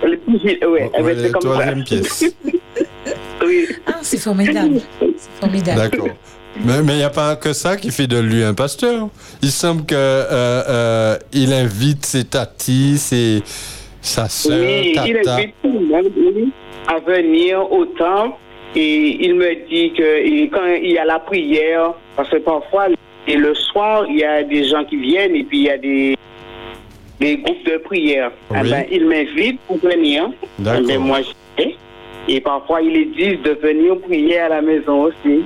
Les 0.07 0.17
petits 0.17 0.39
gilets, 0.39 0.67
ouais. 0.67 0.91
Ouais, 1.01 1.17
c'est 1.21 1.33
comme 1.33 1.57
ça. 1.57 1.73
pièce. 1.85 2.25
oui. 3.45 3.67
Ah, 3.87 3.99
c'est 4.03 4.19
formidable. 4.19 4.81
C'est 5.01 5.41
formidable. 5.41 5.79
D'accord. 5.81 6.09
Mais 6.65 6.75
il 6.79 6.97
n'y 6.97 7.03
a 7.05 7.11
pas 7.11 7.37
que 7.37 7.53
ça 7.53 7.77
qui 7.77 7.91
fait 7.93 8.07
de 8.09 8.19
lui 8.19 8.43
un 8.43 8.55
pasteur. 8.55 9.09
Il 9.43 9.51
semble 9.51 9.85
que 9.87 9.95
euh, 9.95 10.63
euh, 10.69 11.17
il 11.33 11.53
invite 11.53 12.05
ses 12.05 12.25
tatis, 12.25 12.99
ses, 12.99 13.43
sa 14.01 14.29
sœur, 14.29 14.59
Oui, 14.61 14.95
il 15.07 15.15
tata. 15.15 15.37
monde 15.65 16.11
oui, 16.17 16.51
à 16.87 16.99
venir 17.01 17.71
au 17.71 17.85
temple 17.87 18.37
et 18.77 19.25
il 19.27 19.35
me 19.35 19.55
dit 19.69 19.93
que 19.93 20.03
et 20.03 20.49
quand 20.53 20.67
il 20.83 20.91
y 20.93 20.99
a 20.99 21.05
la 21.05 21.19
prière, 21.19 21.95
parce 22.17 22.29
que 22.31 22.37
parfois, 22.37 22.87
et 23.27 23.37
le 23.37 23.55
soir, 23.55 24.05
il 24.09 24.19
y 24.19 24.25
a 24.25 24.43
des 24.43 24.65
gens 24.65 24.85
qui 24.85 24.97
viennent 24.97 25.35
et 25.35 25.45
puis 25.45 25.59
il 25.61 25.65
y 25.65 25.71
a 25.71 25.79
des, 25.79 26.17
des 27.21 27.37
groupes 27.39 27.65
de 27.67 27.77
prière. 27.79 28.31
Eh 28.51 28.69
ben, 28.69 28.85
il 28.91 29.07
m'invite 29.07 29.61
pour 29.67 29.79
venir. 29.79 30.29
D'accord. 30.59 30.81
Eh 30.85 30.87
ben, 30.87 30.99
moi, 30.99 31.19
je 31.23 31.63
vais. 31.65 31.77
Et 32.31 32.41
parfois, 32.41 32.81
il 32.83 32.95
est 32.97 33.05
dit 33.07 33.37
de 33.39 33.51
venir 33.63 33.99
prier 34.01 34.39
à 34.39 34.49
la 34.51 34.61
maison 34.63 35.05
aussi. 35.05 35.45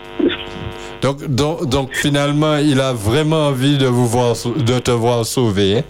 Donc, 1.01 1.25
donc, 1.29 1.69
donc, 1.69 1.95
finalement, 1.95 2.57
il 2.59 2.81
a 2.81 2.93
vraiment 2.93 3.47
envie 3.49 3.79
de 3.79 3.87
vous 3.87 4.07
voir, 4.07 4.35
de 4.57 4.79
te 4.79 4.91
voir 4.91 5.25
sauvé. 5.25 5.79
hein? 5.79 5.83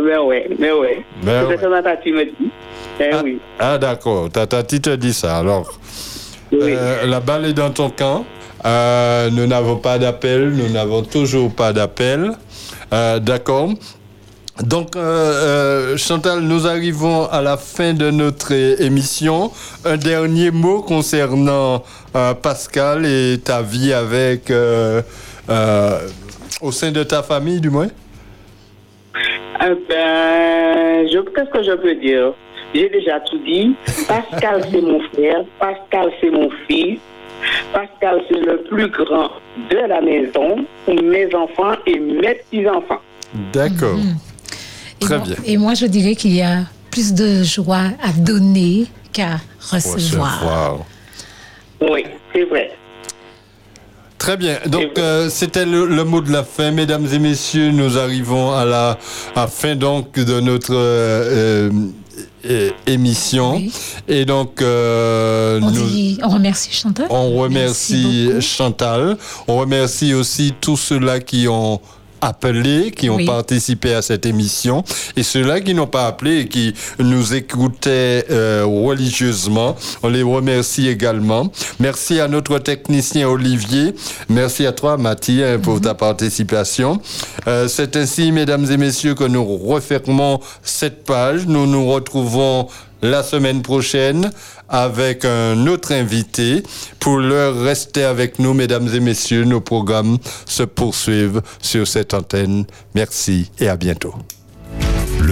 Mais 0.00 0.16
ouais, 0.18 0.48
mais 0.58 0.72
ouais. 0.72 1.04
Ben 1.22 1.42
c'est 1.42 1.48
ouais. 1.48 1.56
que 1.58 1.66
ma 1.66 1.82
tati 1.82 2.12
me 2.12 2.24
dit. 2.24 2.50
Eh 3.00 3.10
Ah, 3.12 3.20
oui. 3.24 3.38
ah, 3.58 3.78
d'accord. 3.78 4.30
Ta 4.30 4.46
tati 4.46 4.80
te 4.80 4.90
dit 4.96 5.12
ça. 5.12 5.38
Alors, 5.38 5.78
oui. 6.52 6.58
euh, 6.76 7.06
la 7.06 7.20
balle 7.20 7.46
est 7.46 7.52
dans 7.52 7.70
ton 7.70 7.90
camp. 7.90 8.24
Euh, 8.64 9.28
nous 9.30 9.46
n'avons 9.46 9.76
pas 9.76 9.98
d'appel. 9.98 10.50
Nous 10.50 10.68
n'avons 10.70 11.02
toujours 11.02 11.52
pas 11.52 11.72
d'appel. 11.72 12.32
Euh, 12.92 13.18
d'accord. 13.18 13.70
Donc, 14.62 14.96
euh, 14.96 15.00
euh, 15.00 15.96
Chantal, 15.96 16.40
nous 16.40 16.66
arrivons 16.66 17.26
à 17.26 17.40
la 17.40 17.56
fin 17.56 17.94
de 17.94 18.10
notre 18.10 18.52
émission. 18.82 19.50
Un 19.84 19.96
dernier 19.96 20.50
mot 20.50 20.82
concernant 20.82 21.82
euh, 22.14 22.34
Pascal 22.34 23.06
et 23.06 23.40
ta 23.42 23.62
vie 23.62 23.92
avec, 23.94 24.52
au 26.60 26.70
sein 26.72 26.92
de 26.92 27.02
ta 27.02 27.22
famille, 27.22 27.60
du 27.60 27.70
moins? 27.70 27.88
Eh 29.64 29.74
ben, 29.88 31.06
je, 31.12 31.18
qu'est-ce 31.30 31.50
que 31.50 31.62
je 31.62 31.72
peux 31.76 31.94
dire? 31.94 32.32
J'ai 32.74 32.88
déjà 32.88 33.20
tout 33.20 33.38
dit. 33.38 33.74
Pascal, 34.08 34.62
c'est 34.72 34.80
mon 34.80 35.00
frère. 35.12 35.44
Pascal, 35.58 36.10
c'est 36.20 36.30
mon 36.30 36.48
fils. 36.66 36.98
Pascal, 37.72 38.22
c'est 38.28 38.40
le 38.40 38.62
plus 38.62 38.88
grand 38.88 39.30
de 39.70 39.76
la 39.88 40.00
maison 40.00 40.64
pour 40.84 41.02
mes 41.02 41.32
enfants 41.34 41.74
et 41.86 41.98
mes 41.98 42.34
petits-enfants. 42.34 43.00
D'accord. 43.52 43.98
Et 45.00 45.04
Très 45.04 45.18
moi- 45.18 45.26
bien. 45.26 45.36
Et 45.46 45.56
moi, 45.56 45.74
je 45.74 45.86
dirais 45.86 46.14
qu'il 46.14 46.34
y 46.34 46.42
a 46.42 46.60
plus 46.90 47.12
de 47.14 47.42
joie 47.42 47.90
à 48.02 48.12
donner 48.18 48.86
qu'à 49.12 49.38
recevoir. 49.70 50.40
Recevoir. 50.40 50.78
Oui, 51.80 52.04
c'est 52.32 52.44
vrai. 52.44 52.70
Très 54.22 54.36
bien. 54.36 54.58
Donc, 54.66 54.98
euh, 54.98 55.28
c'était 55.28 55.66
le, 55.66 55.84
le 55.84 56.04
mot 56.04 56.20
de 56.20 56.30
la 56.30 56.44
fin, 56.44 56.70
mesdames 56.70 57.08
et 57.12 57.18
messieurs. 57.18 57.72
Nous 57.72 57.98
arrivons 57.98 58.52
à 58.52 58.64
la 58.64 58.96
à 59.34 59.48
fin 59.48 59.74
donc 59.74 60.12
de 60.12 60.38
notre 60.38 60.72
euh, 60.76 61.70
euh, 62.44 62.70
émission. 62.86 63.56
Oui. 63.56 63.72
Et 64.06 64.24
donc, 64.24 64.62
euh, 64.62 65.58
On, 65.60 65.72
nous, 65.72 65.86
dit, 65.88 66.20
on 66.22 66.28
remercie 66.28 66.70
Chantal. 66.72 67.08
on 67.10 67.48
Merci 67.48 68.26
remercie. 68.28 68.46
Chantal. 68.48 69.16
On 69.48 69.56
remercie 69.56 70.14
aussi 70.14 70.54
tous 70.60 70.76
ceux-là 70.76 71.18
qui 71.18 71.48
ont 71.48 71.80
appelé, 72.22 72.90
qui 72.92 73.10
ont 73.10 73.16
Oui. 73.16 73.26
participé 73.26 73.92
à 73.94 74.00
cette 74.00 74.24
émission, 74.24 74.82
et 75.16 75.22
ceux-là 75.22 75.60
qui 75.60 75.74
n'ont 75.74 75.86
pas 75.86 76.06
appelé 76.06 76.40
et 76.40 76.48
qui 76.48 76.72
nous 76.98 77.34
écoutaient 77.34 78.24
euh, 78.30 78.64
religieusement. 78.64 79.76
On 80.02 80.08
les 80.08 80.22
remercie 80.22 80.88
également. 80.88 81.50
Merci 81.80 82.20
à 82.20 82.28
notre 82.28 82.58
technicien 82.58 83.28
Olivier. 83.28 83.94
Merci 84.28 84.64
à 84.66 84.72
toi, 84.72 84.96
Mathie, 84.96 85.42
hein, 85.42 85.58
pour 85.60 85.80
ta 85.80 85.94
participation. 85.94 87.00
Euh, 87.46 87.68
C'est 87.68 87.96
ainsi, 87.96 88.32
mesdames 88.32 88.70
et 88.70 88.76
messieurs, 88.76 89.14
que 89.14 89.24
nous 89.24 89.44
refermons 89.44 90.40
cette 90.62 91.04
page. 91.04 91.46
Nous 91.46 91.66
nous 91.66 91.86
retrouvons 91.90 92.68
la 93.02 93.24
semaine 93.24 93.62
prochaine 93.62 94.30
avec 94.72 95.24
un 95.24 95.66
autre 95.68 95.92
invité. 95.92 96.64
Pour 96.98 97.18
l'heure, 97.18 97.56
restez 97.60 98.02
avec 98.02 98.40
nous, 98.40 98.54
mesdames 98.54 98.88
et 98.92 99.00
messieurs. 99.00 99.44
Nos 99.44 99.60
programmes 99.60 100.18
se 100.46 100.64
poursuivent 100.64 101.42
sur 101.60 101.86
cette 101.86 102.14
antenne. 102.14 102.64
Merci 102.94 103.50
et 103.60 103.68
à 103.68 103.76
bientôt. 103.76 104.14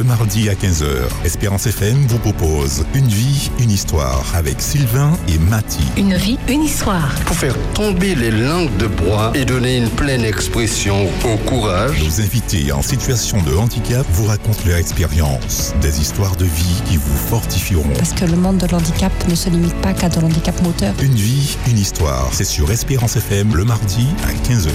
Le 0.00 0.06
mardi 0.06 0.48
à 0.48 0.54
15h, 0.54 0.86
Espérance 1.26 1.66
FM 1.66 2.06
vous 2.06 2.18
propose 2.18 2.86
Une 2.94 3.06
vie, 3.06 3.50
une 3.58 3.70
histoire 3.70 4.24
avec 4.34 4.58
Sylvain 4.62 5.12
et 5.28 5.36
Mathie. 5.36 5.84
Une 5.98 6.14
vie, 6.14 6.38
une 6.48 6.62
histoire. 6.62 7.14
Pour 7.26 7.36
faire 7.36 7.54
tomber 7.74 8.14
les 8.14 8.30
langues 8.30 8.74
de 8.78 8.86
bois 8.86 9.30
et 9.34 9.44
donner 9.44 9.76
une 9.76 9.90
pleine 9.90 10.24
expression 10.24 11.06
au 11.26 11.36
courage, 11.46 12.02
Nos 12.02 12.22
invités 12.22 12.72
en 12.72 12.80
situation 12.80 13.42
de 13.42 13.54
handicap 13.54 14.06
vous 14.12 14.24
racontent 14.24 14.62
leur 14.66 14.78
expérience, 14.78 15.74
des 15.82 16.00
histoires 16.00 16.36
de 16.36 16.46
vie 16.46 16.80
qui 16.86 16.96
vous 16.96 17.16
fortifieront. 17.28 17.92
Parce 17.98 18.14
que 18.14 18.24
le 18.24 18.36
monde 18.36 18.56
de 18.56 18.68
l'handicap 18.68 19.12
ne 19.28 19.34
se 19.34 19.50
limite 19.50 19.76
pas 19.82 19.92
qu'à 19.92 20.08
de 20.08 20.18
l'handicap 20.18 20.62
moteur. 20.62 20.94
Une 21.02 21.12
vie, 21.12 21.58
une 21.68 21.76
histoire, 21.76 22.30
c'est 22.32 22.44
sur 22.44 22.70
Espérance 22.70 23.16
FM 23.16 23.54
le 23.54 23.66
mardi 23.66 24.06
à 24.24 24.32
15h. 24.48 24.70